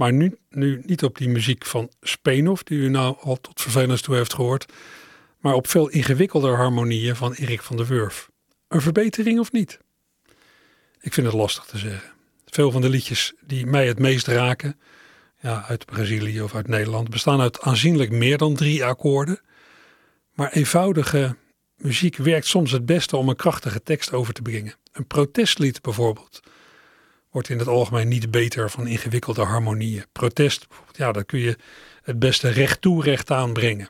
Maar 0.00 0.12
nu, 0.12 0.38
nu 0.50 0.82
niet 0.86 1.04
op 1.04 1.18
die 1.18 1.28
muziek 1.28 1.66
van 1.66 1.90
Speenhof, 2.00 2.62
die 2.62 2.78
u 2.78 2.88
nou 2.88 3.16
al 3.20 3.40
tot 3.40 3.60
vervelens 3.60 4.00
toe 4.00 4.14
heeft 4.14 4.34
gehoord, 4.34 4.72
maar 5.38 5.54
op 5.54 5.66
veel 5.66 5.88
ingewikkelder 5.88 6.56
harmonieën 6.56 7.16
van 7.16 7.32
Erik 7.32 7.62
van 7.62 7.76
der 7.76 7.86
Wurf. 7.86 8.30
Een 8.68 8.80
verbetering 8.80 9.38
of 9.38 9.52
niet? 9.52 9.78
Ik 11.00 11.12
vind 11.12 11.26
het 11.26 11.36
lastig 11.36 11.64
te 11.64 11.78
zeggen. 11.78 12.12
Veel 12.46 12.70
van 12.70 12.80
de 12.80 12.88
liedjes 12.88 13.32
die 13.40 13.66
mij 13.66 13.86
het 13.86 13.98
meest 13.98 14.26
raken, 14.26 14.80
ja, 15.40 15.64
uit 15.68 15.86
Brazilië 15.86 16.42
of 16.42 16.54
uit 16.54 16.68
Nederland, 16.68 17.10
bestaan 17.10 17.40
uit 17.40 17.60
aanzienlijk 17.60 18.10
meer 18.10 18.38
dan 18.38 18.54
drie 18.54 18.84
akkoorden. 18.84 19.40
Maar 20.34 20.52
eenvoudige 20.52 21.36
muziek 21.76 22.16
werkt 22.16 22.46
soms 22.46 22.70
het 22.70 22.86
beste 22.86 23.16
om 23.16 23.28
een 23.28 23.36
krachtige 23.36 23.82
tekst 23.82 24.12
over 24.12 24.34
te 24.34 24.42
brengen. 24.42 24.74
Een 24.92 25.06
protestlied 25.06 25.82
bijvoorbeeld 25.82 26.40
wordt 27.30 27.48
in 27.48 27.58
het 27.58 27.68
algemeen 27.68 28.08
niet 28.08 28.30
beter 28.30 28.70
van 28.70 28.86
ingewikkelde 28.86 29.42
harmonieën. 29.42 30.04
Protest, 30.12 30.66
ja, 30.92 31.12
dat 31.12 31.26
kun 31.26 31.38
je 31.38 31.56
het 32.02 32.18
beste 32.18 32.48
recht 32.48 32.80
toe 32.80 33.02
recht 33.02 33.30
aanbrengen. 33.30 33.88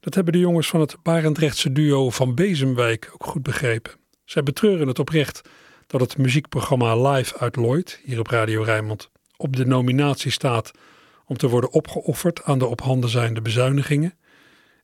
Dat 0.00 0.14
hebben 0.14 0.32
de 0.32 0.38
jongens 0.38 0.68
van 0.68 0.80
het 0.80 0.96
Barendrechtse 1.02 1.72
duo 1.72 2.10
van 2.10 2.34
Bezemwijk 2.34 3.10
ook 3.12 3.24
goed 3.24 3.42
begrepen. 3.42 3.92
Zij 4.24 4.42
betreuren 4.42 4.88
het 4.88 4.98
oprecht 4.98 5.40
dat 5.86 6.00
het 6.00 6.16
muziekprogramma 6.16 7.10
Live 7.10 7.38
uit 7.38 7.56
Lloyd, 7.56 8.00
hier 8.04 8.18
op 8.18 8.26
Radio 8.26 8.62
Rijnmond, 8.62 9.10
op 9.36 9.56
de 9.56 9.66
nominatie 9.66 10.30
staat 10.30 10.70
om 11.24 11.36
te 11.36 11.48
worden 11.48 11.72
opgeofferd 11.72 12.44
aan 12.44 12.58
de 12.58 12.66
op 12.66 12.80
handen 12.80 13.10
zijnde 13.10 13.42
bezuinigingen. 13.42 14.18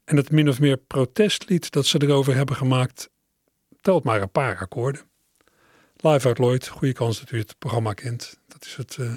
En 0.04 0.16
het 0.16 0.30
min 0.30 0.48
of 0.48 0.60
meer 0.60 0.76
protestlied 0.76 1.70
dat 1.70 1.86
ze 1.86 2.02
erover 2.02 2.34
hebben 2.34 2.56
gemaakt, 2.56 3.10
telt 3.80 4.04
maar 4.04 4.22
een 4.22 4.30
paar 4.30 4.58
akkoorden. 4.58 5.02
Live 6.00 6.28
uit 6.28 6.38
Lloyd, 6.38 6.68
goede 6.68 6.92
kans 6.92 7.18
dat 7.18 7.30
u 7.30 7.38
het 7.38 7.54
programma 7.58 7.92
kent. 7.92 8.38
Dat 8.48 8.64
is 8.64 8.76
het 8.76 8.96
uh, 9.00 9.12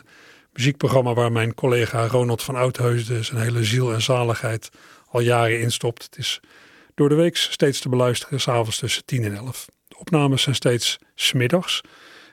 muziekprogramma 0.53 1.13
waar 1.13 1.31
mijn 1.31 1.53
collega 1.53 2.07
Ronald 2.07 2.43
van 2.43 2.55
Oudheusden 2.55 3.25
zijn 3.25 3.41
hele 3.41 3.63
ziel 3.63 3.93
en 3.93 4.01
zaligheid 4.01 4.69
al 5.09 5.19
jaren 5.19 5.61
instopt. 5.61 6.03
Het 6.03 6.17
is 6.17 6.39
door 6.95 7.09
de 7.09 7.15
week 7.15 7.37
steeds 7.37 7.79
te 7.79 7.89
beluisteren, 7.89 8.41
s'avonds 8.41 8.79
tussen 8.79 9.05
10 9.05 9.23
en 9.23 9.35
11. 9.35 9.65
De 9.87 9.97
opnames 9.97 10.41
zijn 10.41 10.55
steeds 10.55 10.97
smiddags. 11.15 11.81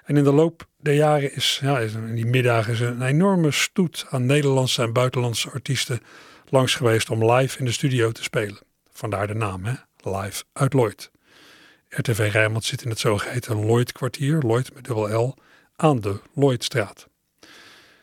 En 0.05 0.17
in 0.17 0.25
de 0.25 0.33
loop 0.33 0.67
der 0.77 0.95
jaren 0.95 1.35
is, 1.35 1.59
ja, 1.63 1.79
in 1.79 2.15
die 2.15 2.27
middagen 2.27 2.73
is 2.73 2.81
een 2.81 3.03
enorme 3.03 3.51
stoet 3.51 4.07
aan 4.11 4.27
Nederlandse 4.27 4.83
en 4.83 4.93
buitenlandse 4.93 5.51
artiesten 5.51 6.01
langs 6.49 6.75
geweest 6.75 7.11
om 7.11 7.33
live 7.33 7.59
in 7.59 7.65
de 7.65 7.73
studio 7.73 8.13
te 8.13 8.23
spelen. 8.23 8.59
Vandaar 8.93 9.27
de 9.27 9.35
naam, 9.35 9.65
hè? 9.65 9.75
Live 10.03 10.45
uit 10.53 10.73
Lloyd. 10.73 11.11
RTV 11.97 12.29
Rijnmond 12.33 12.65
zit 12.65 12.83
in 12.83 12.91
het 12.91 12.99
zogeheten 12.99 13.67
Lloyd-kwartier, 13.67 14.39
Lloyd 14.39 14.75
met 14.75 14.85
dubbel 14.85 15.27
L, 15.27 15.35
aan 15.77 16.01
de 16.01 16.21
Lloydstraat. 16.35 17.09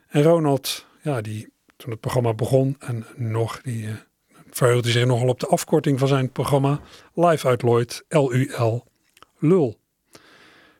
En 0.07 0.23
Ronald, 0.23 0.85
ja, 1.01 1.21
die 1.21 1.51
toen 1.75 1.91
het 1.91 1.99
programma 1.99 2.33
begon 2.33 2.75
en 2.79 3.05
nog, 3.15 3.61
die 3.61 3.83
uh, 3.83 3.93
verheugde 4.49 4.91
zich 4.91 5.05
nogal 5.05 5.27
op 5.27 5.39
de 5.39 5.47
afkorting 5.47 5.99
van 5.99 6.07
zijn 6.07 6.31
programma 6.31 6.81
Live 7.13 7.47
uit 7.47 7.61
Lloyd, 7.61 8.05
L-U-L, 8.09 8.83
Lul. 9.39 9.79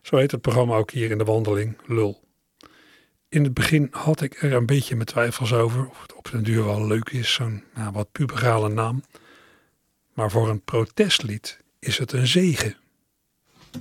Zo 0.02 0.16
heet 0.16 0.30
het 0.30 0.40
programma 0.40 0.76
ook 0.76 0.90
hier 0.90 1.10
in 1.10 1.18
de 1.18 1.24
wandeling, 1.24 1.76
Lul. 1.86 2.20
In 3.28 3.44
het 3.44 3.54
begin 3.54 3.88
had 3.90 4.20
ik 4.20 4.42
er 4.42 4.52
een 4.52 4.66
beetje 4.66 4.94
mijn 4.94 5.06
twijfels 5.06 5.52
over 5.52 5.88
of 5.88 6.02
het 6.02 6.14
op 6.14 6.30
den 6.30 6.42
duur 6.42 6.64
wel 6.64 6.86
leuk 6.86 7.08
is, 7.08 7.32
zo'n 7.32 7.62
nou, 7.74 7.92
wat 7.92 8.12
puberale 8.12 8.68
naam. 8.68 9.02
Maar 10.12 10.30
voor 10.30 10.48
een 10.48 10.62
protestlied 10.62 11.60
is 11.78 11.98
het 11.98 12.12
een 12.12 12.26
zegen. 12.26 12.82
Ik 13.74 13.80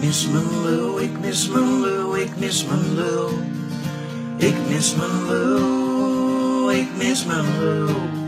mis 0.00 0.28
mijn 0.28 0.62
lul, 0.62 1.00
ik 1.00 1.18
mis 1.20 1.48
mijn 1.48 1.80
lul, 1.80 2.16
ik 2.16 2.36
mis 2.38 2.64
mijn 2.66 2.94
lul. 2.94 3.30
Ik 4.36 4.54
mis 4.68 4.94
mijn 4.94 5.26
lul, 5.26 6.70
ik 6.72 6.88
mis 6.96 7.24
mijn 7.24 7.58
lul. 7.58 8.23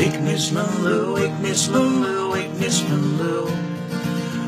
Ik 0.00 0.20
mis 0.20 0.50
mijn 0.50 0.82
lul, 0.82 1.18
ik 1.18 1.30
mis 1.40 1.68
mijn 1.68 2.00
lul, 2.00 2.36
ik 2.36 2.48
mis 2.58 2.86
mijn 2.86 3.16
lul. 3.16 3.48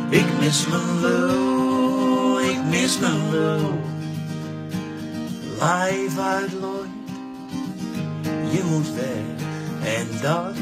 Ik 0.09 0.27
mis 0.41 0.67
mijn 0.67 1.01
lul, 1.01 2.41
ik 2.41 2.65
mis 2.71 2.99
mijn 2.99 3.31
lul. 3.31 3.81
Live 5.61 6.21
uit 6.21 6.53
Lloyd, 6.61 6.89
je 8.51 8.63
moet 8.71 8.95
weg. 8.95 9.47
En 9.97 10.07
dat, 10.23 10.57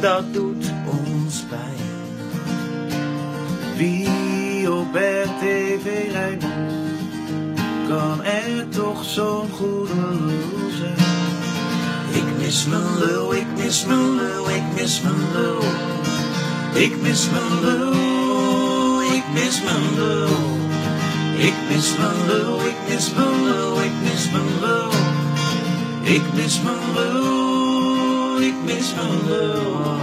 dat 0.00 0.32
doet 0.32 0.72
ons 0.84 1.44
pijn. 1.48 1.90
Wie 3.76 4.72
op 4.72 4.94
RTV 4.94 6.10
Rijnmond 6.12 6.98
kan 7.88 8.24
er 8.24 8.68
toch 8.68 9.04
zo'n 9.04 9.48
goede 9.50 9.94
lul 9.94 10.70
zijn? 10.70 11.11
Mis 12.52 12.66
mijn 12.66 12.98
lul, 12.98 13.34
ik 13.34 13.46
mis 13.56 13.84
mijn 13.84 14.14
lul, 14.14 14.50
ik 14.50 14.62
mis 14.74 15.00
mijn 15.00 15.32
lul. 15.32 15.62
Ik 16.74 17.02
mis 17.02 17.30
mijn 17.30 17.60
lul, 17.60 19.02
ik 19.02 19.24
mis 19.32 19.62
mijn 19.62 19.94
lul. 19.94 20.28
Ik 21.36 21.54
mis 21.68 21.96
mijn 21.96 22.26
lul, 22.26 22.60
ik 22.66 22.76
mis 22.88 23.12
mijn 23.14 23.44
lul, 23.44 23.80
ik 23.82 23.92
mis 24.02 24.30
mijn 24.30 24.60
lul. 24.60 24.90
Ik 26.02 26.22
mis 26.34 26.60
mijn 26.62 26.92
lul, 26.94 28.40
ik 28.40 28.54
mis 28.64 28.94
mijn 28.94 29.26
lul, 29.26 29.96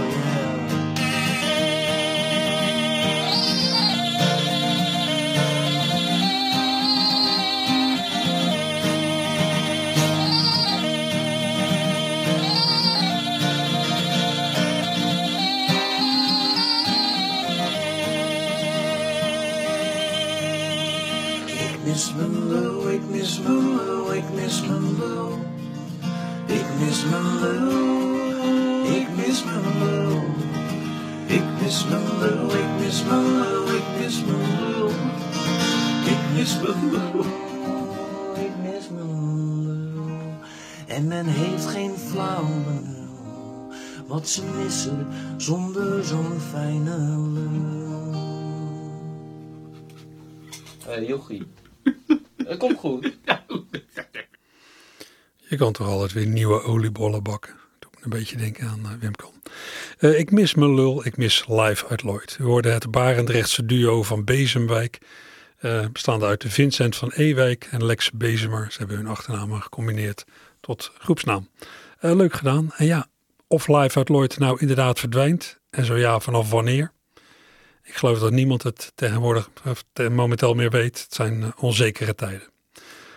En 41.00 41.06
men 41.06 41.26
heeft 41.26 41.66
geen 41.66 41.96
flauw 41.96 42.46
wat 44.06 44.28
ze 44.28 44.44
missen 44.44 45.06
zonder 45.36 46.04
zo'n 46.04 46.40
fijne 46.40 46.96
lul. 47.32 48.14
Eh 50.86 51.08
jochie. 51.08 51.46
Het 52.36 52.58
komt 52.58 52.78
goed. 52.78 53.02
Je 55.48 55.56
kan 55.56 55.72
toch 55.72 55.86
altijd 55.86 56.12
weer 56.12 56.26
nieuwe 56.26 56.62
oliebollen 56.62 57.22
bakken. 57.22 57.54
Doe 57.78 57.90
me 57.94 58.04
een 58.04 58.10
beetje 58.10 58.36
denken 58.36 58.68
aan 58.68 58.80
uh, 58.80 58.90
Wim 59.00 59.14
Kan. 59.14 59.32
Eh, 59.98 60.18
ik 60.18 60.30
mis 60.30 60.54
mijn 60.54 60.74
lul, 60.74 61.06
ik 61.06 61.16
mis 61.16 61.44
live 61.48 61.86
uit 61.88 62.02
Lloyd. 62.02 62.36
We 62.36 62.44
hoorden 62.44 62.72
het 62.72 62.90
Barendrechtse 62.90 63.66
duo 63.66 64.02
van 64.02 64.24
Bezemwijk. 64.24 64.98
eh, 65.58 65.86
bestaande 65.92 66.26
uit 66.26 66.40
de 66.40 66.50
Vincent 66.50 66.96
van 66.96 67.10
Ewijk 67.10 67.68
en 67.70 67.84
Lex 67.84 68.10
Bezemer. 68.10 68.66
Ze 68.72 68.78
hebben 68.78 68.96
hun 68.96 69.06
achternamen 69.06 69.62
gecombineerd 69.62 70.24
tot 70.60 70.92
groepsnaam. 70.98 71.48
Eh, 71.98 72.14
leuk 72.14 72.34
gedaan. 72.34 72.72
En 72.76 72.86
ja, 72.86 73.06
of 73.46 73.68
live 73.68 73.98
uit 73.98 74.08
Lloyd 74.08 74.38
nou 74.38 74.60
inderdaad 74.60 74.98
verdwijnt. 74.98 75.58
En 75.70 75.84
zo 75.84 75.96
ja, 75.96 76.20
vanaf 76.20 76.50
wanneer? 76.50 76.92
Ik 77.82 77.94
geloof 77.94 78.18
dat 78.18 78.32
niemand 78.32 78.62
het 78.62 78.92
tegenwoordig 78.94 79.50
momenteel 80.10 80.54
meer 80.54 80.70
weet. 80.70 81.02
Het 81.02 81.14
zijn 81.14 81.42
eh, 81.42 81.48
onzekere 81.56 82.14
tijden. 82.14 82.48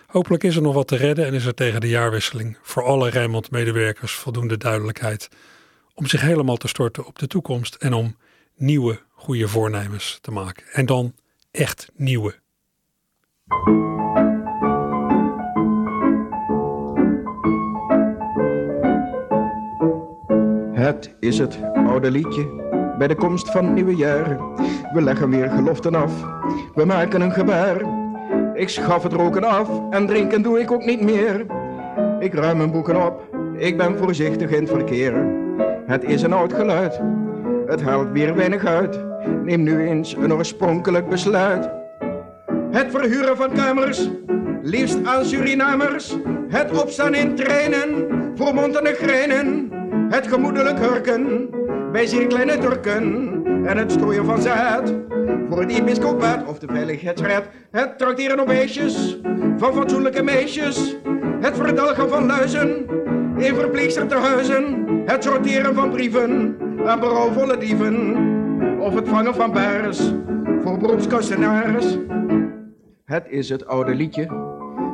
Hopelijk 0.08 0.44
is 0.44 0.56
er 0.56 0.62
nog 0.62 0.74
wat 0.74 0.88
te 0.88 0.96
redden 0.96 1.26
en 1.26 1.34
is 1.34 1.46
er 1.46 1.54
tegen 1.54 1.82
de 1.82 1.88
jaarwisseling 1.88 2.58
voor 2.62 2.84
alle 2.84 3.10
Rijnmond-medewerkers 3.10 4.14
voldoende 4.14 4.58
duidelijkheid 4.58 5.30
om 5.94 6.08
zich 6.08 6.22
helemaal 6.22 6.58
te 6.58 6.68
storten 6.68 7.06
op 7.06 7.20
de 7.20 7.28
toekomst 7.28 7.76
en 7.76 7.94
om 7.94 8.18
nieuwe 8.56 9.02
goede 9.12 9.48
voornemens 9.48 10.18
te 10.22 10.32
maken. 10.32 10.66
En 10.72 10.86
dan 10.86 11.16
echt 11.52 11.89
nieuwe. 11.96 12.41
Het 20.84 21.14
is 21.20 21.38
het 21.38 21.60
oude 21.88 22.12
liedje 22.12 22.48
bij 22.98 23.08
de 23.08 23.16
komst 23.16 23.52
van 23.52 23.74
nieuwe 23.74 23.96
jaar. 23.96 24.38
We 24.94 25.02
leggen 25.02 25.30
weer 25.30 25.50
geloften 25.50 25.96
af, 25.96 26.12
we 26.76 26.86
maken 26.86 27.22
een 27.22 27.32
gebaar. 27.32 27.82
Ik 28.54 28.70
schaf 28.70 29.04
het 29.04 29.14
roken 29.14 29.44
af 29.44 29.70
en 29.90 30.08
drinken 30.08 30.42
doe 30.42 30.60
ik 30.60 30.72
ook 30.72 30.86
niet 30.86 31.02
meer. 31.02 31.46
Ik 32.20 32.34
ruim 32.34 32.58
mijn 32.58 32.72
boeken 32.72 33.06
op, 33.06 33.36
ik 33.58 33.78
ben 33.78 33.98
voorzichtig 33.98 34.50
in 34.50 34.62
het 34.62 34.70
verkeer. 34.70 35.14
Het 35.86 36.04
is 36.04 36.22
een 36.22 36.34
oud 36.34 36.54
geluid, 36.54 37.02
het 37.68 37.82
haalt 37.82 38.12
weer 38.12 38.36
weinig 38.36 38.66
uit. 38.66 39.00
Neem 39.44 39.64
nu 39.64 39.88
eens 39.88 40.16
een 40.16 40.34
oorspronkelijk 40.34 41.10
besluit. 41.10 41.70
Het 42.72 42.88
verhuren 42.92 43.38
van 43.38 43.54
kamers, 43.54 44.10
liefst 44.62 45.06
aan 45.06 45.26
Surinamers. 45.26 46.16
Het 46.48 46.82
opstaan 46.82 47.14
in 47.14 47.36
treinen, 47.36 48.08
voor 48.36 48.54
Montenegrijnen. 48.54 49.73
Het 50.14 50.28
gemoedelijk 50.28 50.80
hurken, 50.80 51.49
bij 51.91 52.05
zeer 52.05 52.28
kleine 52.28 52.57
Turken. 52.57 53.41
En 53.66 53.78
het 53.78 53.91
strooien 53.91 54.26
van 54.26 54.41
zaad, 54.41 54.93
voor 55.49 55.59
het 55.59 55.72
episcopaat 55.72 56.47
of 56.47 56.59
de 56.59 56.68
veiligheidsraad. 56.72 57.43
Het 57.72 57.97
trakteren 57.97 58.39
op 58.39 58.47
meisjes, 58.47 59.20
van 59.57 59.74
fatsoenlijke 59.74 60.24
meisjes. 60.24 60.95
Het 61.39 61.55
verdelgen 61.55 62.09
van 62.09 62.26
luizen, 62.26 62.86
in 63.38 63.55
verpleegstertehuizen. 63.55 64.86
Het 65.05 65.24
sorteren 65.24 65.76
van 65.76 65.89
brieven, 65.89 66.57
aan 66.86 66.99
berouwvolle 66.99 67.57
dieven. 67.57 68.18
Of 68.80 68.95
het 68.95 69.09
vangen 69.09 69.36
van 69.36 69.51
baars, 69.51 70.14
voor 70.64 70.78
beroepskostenaars. 70.78 71.97
Het 73.05 73.26
is 73.30 73.49
het 73.49 73.68
oude 73.68 73.95
liedje 73.95 74.28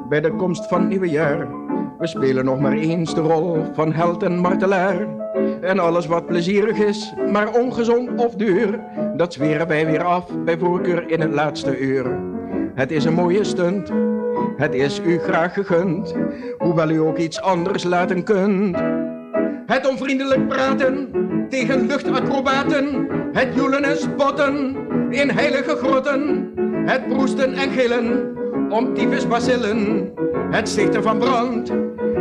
bij 0.09 0.21
de 0.21 0.35
komst 0.35 0.67
van 0.67 0.87
nieuwejaar. 0.87 1.68
We 1.99 2.07
spelen 2.07 2.45
nog 2.45 2.59
maar 2.59 2.77
eens 2.77 3.13
de 3.13 3.21
rol 3.21 3.65
van 3.73 3.93
held 3.93 4.23
en 4.23 4.37
martelaar. 4.37 5.07
En 5.61 5.79
alles 5.79 6.05
wat 6.05 6.25
plezierig 6.25 6.77
is, 6.77 7.13
maar 7.31 7.53
ongezond 7.53 8.09
of 8.15 8.35
duur, 8.35 8.79
dat 9.15 9.33
zweren 9.33 9.67
wij 9.67 9.85
weer 9.85 10.03
af 10.03 10.25
bij 10.45 10.57
voorkeur 10.57 11.09
in 11.09 11.21
het 11.21 11.31
laatste 11.31 11.79
uur. 11.79 12.19
Het 12.75 12.91
is 12.91 13.05
een 13.05 13.13
mooie 13.13 13.43
stunt, 13.43 13.91
het 14.57 14.73
is 14.73 15.01
u 15.05 15.17
graag 15.17 15.53
gegund, 15.53 16.15
hoewel 16.57 16.89
u 16.89 16.97
ook 16.97 17.17
iets 17.17 17.41
anders 17.41 17.83
laten 17.83 18.23
kunt. 18.23 18.77
Het 19.65 19.87
onvriendelijk 19.89 20.47
praten 20.47 21.09
tegen 21.49 21.87
luchtacrobaten, 21.87 23.07
het 23.33 23.55
joelen 23.55 23.83
en 23.83 23.97
spotten 23.97 24.75
in 25.09 25.29
heilige 25.29 25.75
grotten, 25.75 26.51
het 26.85 27.07
proesten 27.07 27.53
en 27.53 27.71
gillen 27.71 28.37
om 28.69 28.93
tyfusbacillen, 28.93 30.11
het 30.51 30.69
stichten 30.69 31.03
van 31.03 31.17
brand 31.17 31.69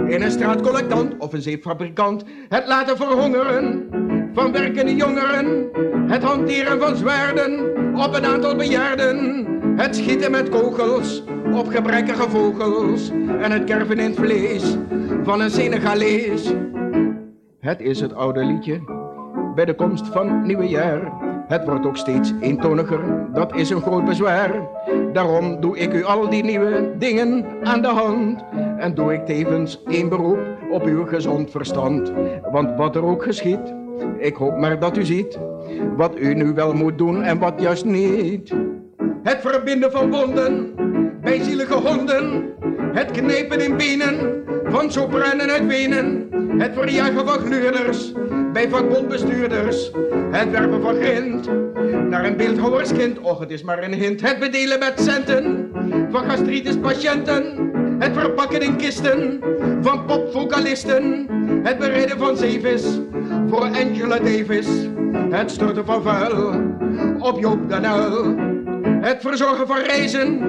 In 0.09 0.23
een 0.23 0.31
straatcollectant 0.31 1.19
of 1.19 1.33
een 1.33 1.43
zeepfabrikant. 1.43 2.25
Het 2.49 2.67
laten 2.67 2.97
verhongeren 2.97 3.87
van 4.33 4.53
werkende 4.53 4.95
jongeren. 4.95 5.69
Het 6.07 6.23
hanteren 6.23 6.81
van 6.81 6.97
zwaarden 6.97 7.75
op 7.97 8.15
een 8.15 8.25
aantal 8.25 8.57
bejaarden. 8.57 9.47
Het 9.77 9.97
schieten 9.97 10.31
met 10.31 10.49
kogels 10.49 11.23
op 11.53 11.69
gebrekkige 11.69 12.31
vogels. 12.31 13.11
En 13.41 13.51
het 13.51 13.65
kerven 13.65 13.99
in 13.99 14.11
het 14.11 14.19
vlees 14.19 14.77
van 15.23 15.41
een 15.41 15.51
Senegalees. 15.51 16.53
Het 17.61 17.81
is 17.81 18.01
het 18.01 18.15
oude 18.15 18.45
liedje 18.45 18.81
bij 19.55 19.65
de 19.65 19.75
komst 19.75 20.07
van 20.07 20.47
nieuwe 20.47 20.69
jaar. 20.69 21.28
Het 21.49 21.65
wordt 21.65 21.87
ook 21.87 21.97
steeds 21.97 22.33
eentoniger, 22.41 23.01
dat 23.33 23.57
is 23.57 23.71
een 23.71 23.81
groot 23.81 24.05
bezwaar. 24.05 24.51
Daarom 25.13 25.61
doe 25.61 25.79
ik 25.79 25.93
u 25.93 26.05
al 26.05 26.29
die 26.31 26.45
nieuwe 26.45 26.95
dingen 26.99 27.45
aan 27.63 27.83
de 27.83 27.89
hand. 27.89 28.45
En 28.79 28.95
doe 28.95 29.13
ik 29.13 29.27
tevens 29.27 29.83
één 29.87 30.09
beroep 30.09 30.39
op 30.71 30.85
uw 30.85 31.07
gezond 31.07 31.51
verstand. 31.51 32.13
Want 32.51 32.77
wat 32.77 32.97
er 32.97 33.05
ook 33.05 33.23
geschiet, 33.23 33.75
ik 34.19 34.37
hoop 34.37 34.57
maar 34.57 34.79
dat 34.79 34.97
u 34.97 35.05
ziet. 35.05 35.39
Wat 35.97 36.19
u 36.19 36.35
nu 36.35 36.53
wel 36.55 36.75
moet 36.75 36.99
doen 36.99 37.23
en 37.23 37.39
wat 37.39 37.61
juist 37.61 37.85
niet. 37.85 38.55
Het 39.23 39.39
verbinden 39.41 39.93
van 39.93 40.11
wonden 40.11 40.75
bij 41.21 41.43
zielige 41.43 41.75
honden. 41.75 42.55
Het 42.93 43.11
knepen 43.11 43.61
in 43.61 43.77
benen 43.77 44.45
van 44.65 44.93
sopranen 44.93 45.51
uit 45.51 45.67
Wenen. 45.67 46.29
Het 46.59 46.73
verjagen 46.75 47.27
van 47.27 47.39
gluurders 47.39 48.13
bij 48.53 48.69
vakbondbestuurders. 48.69 49.91
Het 50.31 50.51
werpen 50.51 50.83
van 50.83 50.95
grind 50.95 51.49
naar 52.09 52.25
een 52.25 52.37
beeldhouwerskind. 52.37 53.19
Och, 53.19 53.39
het 53.39 53.51
is 53.51 53.63
maar 53.63 53.83
een 53.83 53.95
hint. 53.95 54.21
Het 54.21 54.39
bedelen 54.39 54.79
met 54.79 55.01
centen 55.01 55.71
van 56.11 56.31
gastritis-patiënten. 56.31 57.71
Het 57.99 58.13
verpakken 58.13 58.61
in 58.61 58.77
kisten 58.77 59.41
van 59.81 60.05
popvocalisten. 60.05 61.27
Het 61.63 61.79
bereiden 61.79 62.19
van 62.19 62.37
zeevis 62.37 62.85
voor 63.49 63.63
Angela 63.63 64.19
Davis. 64.19 64.69
Het 65.31 65.51
storten 65.51 65.85
van 65.85 66.03
vuil 66.03 66.63
op 67.19 67.39
Joop 67.39 67.69
den 67.69 67.85
Uyl. 67.85 68.37
Het 69.01 69.17
verzorgen 69.21 69.67
van 69.67 69.79
reizen 69.79 70.41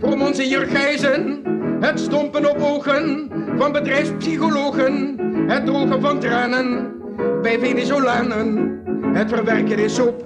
voor 0.00 0.16
Monsignor 0.16 0.66
Gijzen. 0.66 1.42
Het 1.80 2.00
stompen 2.00 2.50
op 2.50 2.60
ogen 2.60 3.30
van 3.56 3.72
bedrijfspsychologen. 3.72 5.16
Het 5.46 5.66
drogen 5.66 6.00
van 6.00 6.18
tranen 6.18 7.00
bij 7.42 7.58
Venezolanen. 7.58 8.80
Het 9.12 9.28
verwerken 9.28 9.78
in 9.78 9.90
soep 9.90 10.22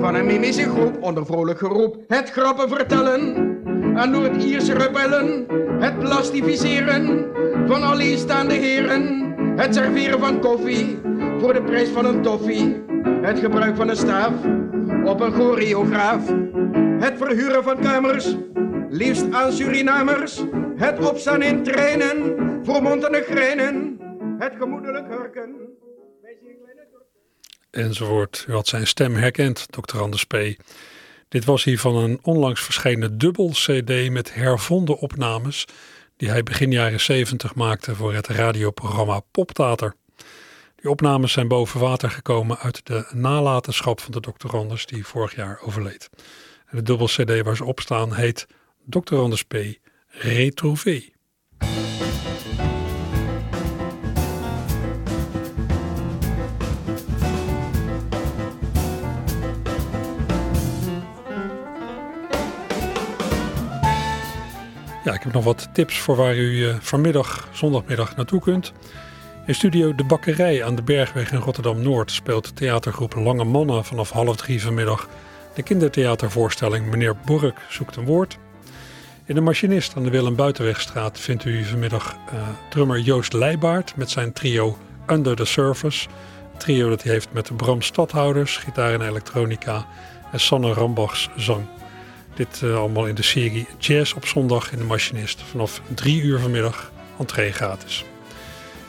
van 0.00 0.14
een 0.14 0.26
mimische 0.26 0.68
groep 0.68 1.02
onder 1.02 1.26
vrolijk 1.26 1.58
geroep. 1.58 1.96
Het 2.08 2.30
grappen 2.30 2.68
vertellen 2.68 3.20
aan 3.94 4.10
Noord-Ierse 4.10 4.74
rebellen. 4.74 5.46
Het 5.78 5.98
plastificeren 5.98 7.26
van 7.66 7.82
alleenstaande 7.82 8.54
heren. 8.54 9.34
Het 9.56 9.74
serveren 9.74 10.18
van 10.18 10.40
koffie 10.40 10.98
voor 11.38 11.52
de 11.52 11.62
prijs 11.62 11.88
van 11.88 12.04
een 12.04 12.22
toffie. 12.22 12.82
Het 13.22 13.38
gebruik 13.38 13.76
van 13.76 13.88
een 13.88 13.96
staaf 13.96 14.32
op 15.04 15.20
een 15.20 15.32
choreograaf. 15.32 16.26
Het 16.98 17.14
verhuren 17.16 17.62
van 17.62 17.80
kamers, 17.80 18.36
liefst 18.90 19.32
aan 19.32 19.52
Surinamers. 19.52 20.44
Het 20.76 21.08
opstaan 21.08 21.42
in 21.42 21.62
treinen 21.62 22.36
voor 22.62 22.82
Montenegrijnen. 22.82 23.98
Het 24.38 24.52
gemoedelijk 24.58 25.08
hurken. 25.08 25.61
Enzovoort. 27.72 28.44
U 28.48 28.52
had 28.52 28.66
zijn 28.66 28.86
stem 28.86 29.14
herkend, 29.14 29.66
Dr. 29.70 30.00
Anders 30.00 30.24
P. 30.24 30.36
Dit 31.28 31.44
was 31.44 31.64
hier 31.64 31.78
van 31.78 31.96
een 31.96 32.18
onlangs 32.22 32.60
verschenen 32.60 33.18
dubbel 33.18 33.48
CD 33.48 34.10
met 34.10 34.34
hervonden 34.34 34.98
opnames 34.98 35.66
die 36.16 36.30
hij 36.30 36.42
begin 36.42 36.70
jaren 36.70 37.00
70 37.00 37.54
maakte 37.54 37.94
voor 37.94 38.14
het 38.14 38.26
radioprogramma 38.26 39.20
Poptater. 39.30 39.94
Die 40.76 40.90
opnames 40.90 41.32
zijn 41.32 41.48
boven 41.48 41.80
water 41.80 42.10
gekomen 42.10 42.58
uit 42.58 42.86
de 42.86 43.06
nalatenschap 43.12 44.00
van 44.00 44.12
de 44.12 44.20
Dr. 44.20 44.56
Anders 44.56 44.86
die 44.86 45.06
vorig 45.06 45.34
jaar 45.34 45.60
overleed. 45.62 46.10
De 46.70 46.82
dubbel 46.82 47.06
CD 47.06 47.42
waar 47.42 47.56
ze 47.56 47.64
op 47.64 47.80
staan 47.80 48.14
heet 48.14 48.46
Dr. 48.84 49.16
Anders 49.16 49.42
P. 49.42 49.54
Retrouvé. 50.08 51.11
Ja, 65.04 65.12
ik 65.12 65.22
heb 65.22 65.32
nog 65.32 65.44
wat 65.44 65.68
tips 65.72 65.98
voor 65.98 66.16
waar 66.16 66.36
u 66.36 66.68
eh, 66.68 66.76
vanmiddag, 66.80 67.48
zondagmiddag 67.52 68.16
naartoe 68.16 68.40
kunt. 68.40 68.72
In 69.46 69.54
studio 69.54 69.94
De 69.94 70.04
Bakkerij 70.04 70.64
aan 70.64 70.74
de 70.74 70.82
Bergweg 70.82 71.32
in 71.32 71.38
Rotterdam-Noord 71.38 72.10
speelt 72.10 72.56
theatergroep 72.56 73.14
Lange 73.14 73.44
Mannen 73.44 73.84
vanaf 73.84 74.10
half 74.10 74.36
drie 74.36 74.62
vanmiddag 74.62 75.08
de 75.54 75.62
kindertheatervoorstelling 75.62 76.86
Meneer 76.86 77.16
Bork 77.26 77.58
zoekt 77.68 77.96
een 77.96 78.04
woord. 78.04 78.38
In 79.24 79.34
de 79.34 79.40
Machinist 79.40 79.96
aan 79.96 80.02
de 80.02 80.10
Willem 80.10 80.36
Buitenwegstraat 80.36 81.20
vindt 81.20 81.44
u 81.44 81.64
vanmiddag 81.64 82.16
eh, 82.26 82.34
drummer 82.70 82.98
Joost 82.98 83.32
Leijbaard 83.32 83.96
met 83.96 84.10
zijn 84.10 84.32
trio 84.32 84.78
Under 85.06 85.36
the 85.36 85.44
Surface. 85.44 86.08
Een 86.52 86.58
trio 86.58 86.88
dat 86.88 87.02
hij 87.02 87.12
heeft 87.12 87.32
met 87.32 87.56
Bram 87.56 87.82
Stadhouders, 87.82 88.56
gitaar 88.56 88.92
en 88.92 89.08
elektronica 89.08 89.86
en 90.32 90.40
Sanne 90.40 90.72
Rambachs 90.72 91.30
zang. 91.36 91.66
Dit 92.34 92.60
eh, 92.62 92.76
allemaal 92.76 93.06
in 93.06 93.14
de 93.14 93.22
serie 93.22 93.66
Jazz 93.78 94.12
op 94.12 94.26
zondag 94.26 94.72
in 94.72 94.78
de 94.78 94.84
Machinist. 94.84 95.42
Vanaf 95.42 95.80
drie 95.94 96.22
uur 96.22 96.38
vanmiddag, 96.38 96.92
entree 97.18 97.52
gratis. 97.52 98.04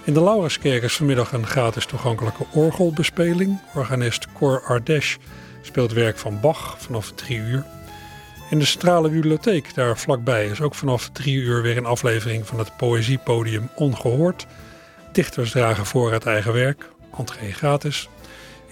In 0.03 0.13
de 0.13 0.23
Lauraskerk 0.23 0.83
is 0.83 0.93
vanmiddag 0.93 1.31
een 1.31 1.47
gratis 1.47 1.85
toegankelijke 1.85 2.45
orgelbespeling. 2.51 3.59
Organist 3.73 4.27
Cor 4.33 4.63
Ardesh 4.63 5.15
speelt 5.61 5.91
werk 5.91 6.17
van 6.17 6.39
Bach 6.39 6.75
vanaf 6.79 7.11
drie 7.11 7.37
uur. 7.37 7.65
In 8.49 8.59
de 8.59 8.65
Centrale 8.65 9.09
Bibliotheek, 9.09 9.73
daar 9.73 9.97
vlakbij, 9.97 10.47
is 10.47 10.61
ook 10.61 10.75
vanaf 10.75 11.09
drie 11.09 11.35
uur 11.35 11.61
weer 11.61 11.77
een 11.77 11.85
aflevering 11.85 12.47
van 12.47 12.59
het 12.59 12.77
Poëziepodium 12.77 13.69
Ongehoord. 13.75 14.45
Dichters 15.11 15.51
dragen 15.51 15.85
voor 15.85 16.11
het 16.11 16.25
eigen 16.25 16.53
werk, 16.53 16.89
entree 17.17 17.53
gratis. 17.53 18.09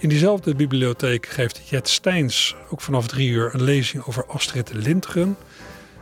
In 0.02 0.08
diezelfde 0.08 0.54
bibliotheek 0.54 1.26
geeft 1.26 1.68
Jet 1.68 1.88
Steins 1.88 2.56
ook 2.68 2.80
vanaf 2.80 3.06
drie 3.06 3.28
uur 3.28 3.54
een 3.54 3.62
lezing 3.62 4.04
over 4.06 4.26
Astrid 4.26 4.72
Lindgren. 4.72 5.36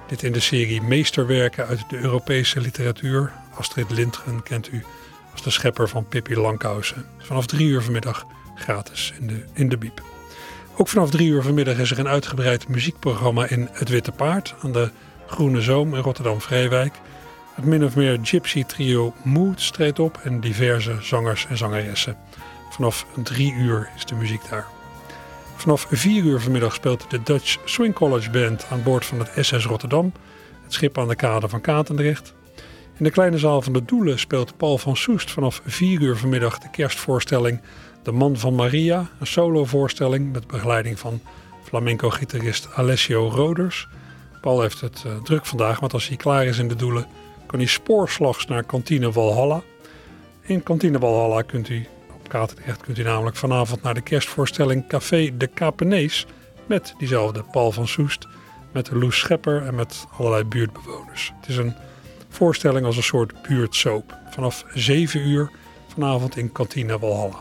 Dit 0.09 0.23
in 0.23 0.33
de 0.33 0.41
serie 0.41 0.83
Meesterwerken 0.83 1.67
uit 1.67 1.85
de 1.89 1.99
Europese 1.99 2.61
literatuur. 2.61 3.33
Astrid 3.55 3.91
Lindgren 3.91 4.43
kent 4.43 4.73
u 4.73 4.85
als 5.33 5.43
de 5.43 5.51
schepper 5.51 5.89
van 5.89 6.09
Pippi 6.09 6.37
Langkousen. 6.37 7.05
Vanaf 7.19 7.47
drie 7.47 7.69
uur 7.69 7.83
vanmiddag 7.83 8.27
gratis 8.55 9.13
in 9.21 9.27
de, 9.27 9.45
in 9.53 9.69
de 9.69 9.79
Biep. 9.79 10.03
Ook 10.77 10.89
vanaf 10.89 11.11
drie 11.11 11.29
uur 11.29 11.43
vanmiddag 11.43 11.79
is 11.79 11.91
er 11.91 11.99
een 11.99 12.09
uitgebreid 12.09 12.69
muziekprogramma 12.69 13.47
in 13.49 13.69
Het 13.73 13.89
Witte 13.89 14.13
Paard 14.13 14.55
aan 14.63 14.73
de 14.73 14.91
Groene 15.27 15.61
Zoom 15.61 15.95
in 15.95 16.03
Rotterdam-Vreewijk. 16.03 16.95
Het 17.55 17.65
min 17.65 17.85
of 17.85 17.97
meer 17.97 18.19
gypsy 18.23 18.65
trio 18.65 19.15
Mood 19.23 19.73
treedt 19.73 19.99
op 19.99 20.21
en 20.23 20.41
diverse 20.41 20.97
zangers 21.01 21.47
en 21.47 21.57
zangeressen. 21.57 22.17
Vanaf 22.81 23.07
drie 23.23 23.53
uur 23.53 23.91
is 23.97 24.05
de 24.05 24.15
muziek 24.15 24.49
daar. 24.51 24.67
Vanaf 25.57 25.87
vier 25.91 26.25
uur 26.25 26.41
vanmiddag 26.41 26.75
speelt 26.75 27.11
de 27.11 27.23
Dutch 27.23 27.59
Swing 27.65 27.95
College 27.95 28.31
Band 28.31 28.67
aan 28.71 28.83
boord 28.83 29.07
van 29.07 29.19
het 29.19 29.47
SS 29.47 29.65
Rotterdam, 29.65 30.13
het 30.63 30.73
schip 30.73 30.99
aan 30.99 31.09
de 31.09 31.15
kade 31.15 31.49
van 31.49 31.61
Katendrecht. 31.61 32.35
In 32.99 33.05
de 33.05 33.11
kleine 33.11 33.39
zaal 33.39 33.63
van 33.63 33.73
de 33.73 33.85
Doelen 33.85 34.19
speelt 34.19 34.57
Paul 34.57 34.79
van 34.79 34.97
Soest 34.97 35.31
vanaf 35.31 35.63
vier 35.67 36.01
uur 36.01 36.17
vanmiddag 36.17 36.59
de 36.59 36.71
kerstvoorstelling 36.71 37.61
De 38.03 38.13
Man 38.13 38.37
van 38.37 38.55
Maria, 38.55 39.11
een 39.19 39.27
solovoorstelling 39.27 40.33
met 40.33 40.47
begeleiding 40.47 40.99
van 40.99 41.21
flamenco-gitarist 41.63 42.69
Alessio 42.75 43.29
Roders. 43.29 43.89
Paul 44.41 44.61
heeft 44.61 44.81
het 44.81 45.05
uh, 45.07 45.23
druk 45.23 45.47
vandaag, 45.47 45.81
want 45.81 45.93
als 45.93 46.09
hij 46.09 46.17
klaar 46.17 46.47
is 46.47 46.59
in 46.59 46.69
de 46.69 46.77
Doelen, 46.77 47.07
kan 47.47 47.59
hij 47.59 47.69
spoorslags 47.69 48.47
naar 48.47 48.65
kantine 48.65 49.13
Walhalla. 49.13 49.63
In 50.41 50.63
kantine 50.63 50.99
Walhalla 50.99 51.43
kunt 51.43 51.69
u 51.69 51.87
Kunt 52.81 52.99
u 52.99 53.03
namelijk 53.03 53.37
vanavond 53.37 53.83
naar 53.83 53.95
de 53.95 54.01
kerstvoorstelling 54.01 54.89
Café 54.89 55.37
de 55.37 55.47
Kapenees 55.47 56.27
met 56.67 56.95
diezelfde 56.99 57.43
Paul 57.51 57.73
van 57.73 57.89
Soest, 57.89 58.27
met 58.73 58.91
Loes 58.93 59.19
Schepper 59.19 59.67
en 59.67 59.75
met 59.75 60.07
allerlei 60.19 60.45
buurtbewoners. 60.45 61.33
Het 61.41 61.49
is 61.49 61.57
een 61.57 61.75
voorstelling 62.29 62.87
als 62.87 62.97
een 62.97 63.03
soort 63.03 63.43
buurtsoap. 63.49 64.17
Vanaf 64.31 64.65
7 64.75 65.21
uur 65.21 65.51
vanavond 65.89 66.37
in 66.37 66.53
kantine 66.53 66.99
Walhalla. 66.99 67.41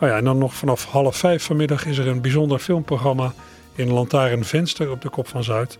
Oh 0.00 0.08
ja, 0.08 0.16
en 0.16 0.24
dan 0.24 0.38
nog 0.38 0.54
vanaf 0.54 0.84
half 0.84 1.16
vijf 1.16 1.44
vanmiddag 1.44 1.86
is 1.86 1.98
er 1.98 2.06
een 2.06 2.20
bijzonder 2.20 2.58
filmprogramma 2.58 3.32
in 3.74 3.92
Lantaarn 3.92 4.44
Venster 4.44 4.90
op 4.90 5.00
de 5.00 5.08
Kop 5.08 5.28
van 5.28 5.44
Zuid. 5.44 5.78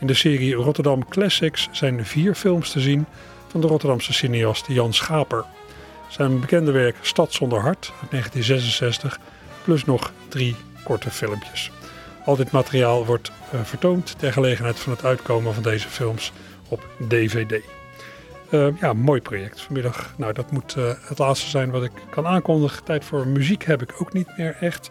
In 0.00 0.06
de 0.06 0.14
serie 0.14 0.54
Rotterdam 0.54 1.08
Classics 1.08 1.68
zijn 1.72 2.06
vier 2.06 2.34
films 2.34 2.70
te 2.70 2.80
zien 2.80 3.06
van 3.48 3.60
de 3.60 3.66
Rotterdamse 3.66 4.12
cineast 4.12 4.66
Jan 4.66 4.92
Schaper. 4.92 5.44
Zijn 6.14 6.40
bekende 6.40 6.72
werk 6.72 6.96
Stad 7.00 7.32
zonder 7.32 7.60
hart 7.60 7.92
uit 8.00 8.10
1966, 8.10 9.18
plus 9.64 9.84
nog 9.84 10.12
drie 10.28 10.56
korte 10.84 11.10
filmpjes. 11.10 11.70
Al 12.24 12.36
dit 12.36 12.50
materiaal 12.50 13.06
wordt 13.06 13.32
uh, 13.54 13.60
vertoond 13.62 14.18
ter 14.18 14.32
gelegenheid 14.32 14.78
van 14.78 14.92
het 14.92 15.04
uitkomen 15.04 15.54
van 15.54 15.62
deze 15.62 15.88
films 15.88 16.32
op 16.68 16.86
DVD. 17.08 17.60
Eh, 18.50 18.80
ja, 18.80 18.92
mooi 18.92 19.20
project 19.20 19.60
vanmiddag. 19.60 20.14
Nou, 20.16 20.32
dat 20.32 20.50
moet 20.50 20.74
eh, 20.76 20.92
het 21.00 21.18
laatste 21.18 21.48
zijn 21.48 21.70
wat 21.70 21.84
ik 21.84 21.92
kan 22.10 22.26
aankondigen. 22.26 22.84
Tijd 22.84 23.04
voor 23.04 23.26
muziek 23.26 23.64
heb 23.64 23.82
ik 23.82 24.00
ook 24.00 24.12
niet 24.12 24.36
meer 24.36 24.56
echt. 24.60 24.90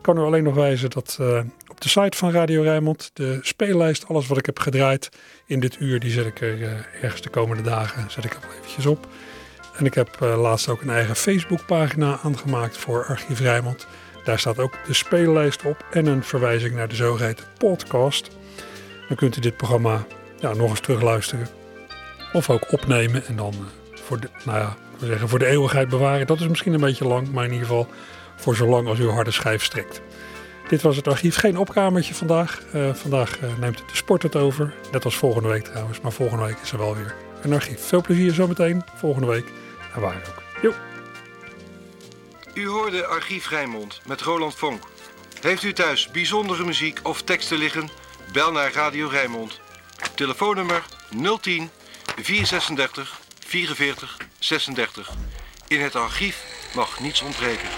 Ik 0.00 0.06
kan 0.06 0.18
u 0.18 0.20
alleen 0.20 0.44
nog 0.44 0.54
wijzen 0.54 0.90
dat 0.90 1.16
eh, 1.20 1.40
op 1.68 1.80
de 1.80 1.88
site 1.88 2.16
van 2.16 2.30
Radio 2.30 2.62
Rijnmond 2.62 3.10
de 3.12 3.38
speellijst, 3.42 4.08
alles 4.08 4.26
wat 4.26 4.38
ik 4.38 4.46
heb 4.46 4.58
gedraaid 4.58 5.08
in 5.46 5.60
dit 5.60 5.80
uur, 5.80 6.00
die 6.00 6.10
zet 6.10 6.26
ik 6.26 6.40
er 6.40 6.62
eh, 6.62 6.70
ergens 7.02 7.22
de 7.22 7.28
komende 7.28 7.62
dagen 7.62 8.10
zet 8.10 8.24
ik 8.24 8.32
er 8.32 8.40
eventjes 8.58 8.86
op. 8.86 9.06
En 9.76 9.86
ik 9.86 9.94
heb 9.94 10.16
eh, 10.20 10.40
laatst 10.40 10.68
ook 10.68 10.82
een 10.82 10.90
eigen 10.90 11.16
Facebookpagina 11.16 12.18
aangemaakt 12.22 12.76
voor 12.76 13.06
Archief 13.06 13.40
Rijnmond. 13.40 13.86
Daar 14.24 14.38
staat 14.38 14.58
ook 14.58 14.72
de 14.86 14.94
speellijst 14.94 15.64
op 15.64 15.84
en 15.90 16.06
een 16.06 16.24
verwijzing 16.24 16.74
naar 16.74 16.88
de 16.88 16.94
zogeheten 16.94 17.44
podcast. 17.58 18.30
Dan 19.08 19.16
kunt 19.16 19.36
u 19.36 19.40
dit 19.40 19.56
programma 19.56 20.06
nog 20.40 20.70
eens 20.70 20.80
terugluisteren. 20.80 21.48
Of 22.32 22.50
ook 22.50 22.72
opnemen 22.72 23.26
en 23.26 23.36
dan 23.36 23.52
eh, 23.52 23.98
voor, 23.98 24.20
de, 24.20 24.28
nou 24.44 24.58
ja, 24.58 24.76
ik 25.00 25.06
zeggen, 25.06 25.28
voor 25.28 25.38
de 25.38 25.46
eeuwigheid 25.46 25.88
bewaren. 25.88 26.26
Dat 26.26 26.40
is 26.40 26.48
misschien 26.48 26.72
een 26.72 26.80
beetje 26.80 27.06
lang, 27.06 27.32
maar 27.32 27.44
in 27.44 27.52
ieder 27.52 27.66
geval 27.66 27.88
voor 28.36 28.56
zo 28.56 28.66
lang 28.66 28.88
als 28.88 28.98
uw 28.98 29.10
harde 29.10 29.30
schijf 29.30 29.64
strekt. 29.64 30.00
Dit 30.68 30.82
was 30.82 30.96
het 30.96 31.08
archief. 31.08 31.36
Geen 31.36 31.58
opkamertje 31.58 32.14
vandaag. 32.14 32.62
Eh, 32.72 32.94
vandaag 32.94 33.38
eh, 33.38 33.48
neemt 33.60 33.78
de 33.78 33.96
sport 33.96 34.22
het 34.22 34.36
over. 34.36 34.74
Net 34.92 35.04
als 35.04 35.16
volgende 35.16 35.48
week 35.48 35.64
trouwens. 35.64 36.00
Maar 36.00 36.12
volgende 36.12 36.44
week 36.44 36.58
is 36.62 36.72
er 36.72 36.78
wel 36.78 36.94
weer 36.94 37.14
een 37.44 37.52
archief. 37.52 37.86
Veel 37.86 38.00
plezier 38.00 38.32
zometeen. 38.32 38.84
Volgende 38.94 39.26
week. 39.26 39.48
En 39.94 40.00
waar 40.00 40.16
ook. 40.16 40.42
Jo. 40.62 40.74
U 42.54 42.66
hoorde 42.68 43.06
Archief 43.06 43.48
Rijnmond 43.48 44.00
met 44.06 44.20
Roland 44.20 44.54
Vonk. 44.54 44.82
Heeft 45.40 45.62
u 45.62 45.72
thuis 45.72 46.10
bijzondere 46.10 46.64
muziek 46.64 47.00
of 47.02 47.22
teksten 47.22 47.58
liggen? 47.58 47.88
Bel 48.32 48.52
naar 48.52 48.72
Radio 48.72 49.08
Rijnmond. 49.08 49.60
Telefoonnummer 50.14 50.84
010 51.40 51.70
436 52.22 53.20
44 53.46 54.16
36. 54.38 55.10
In 55.68 55.80
het 55.80 55.96
archief 55.96 56.44
mag 56.74 57.00
niets 57.00 57.22
ontbreken. 57.22 57.68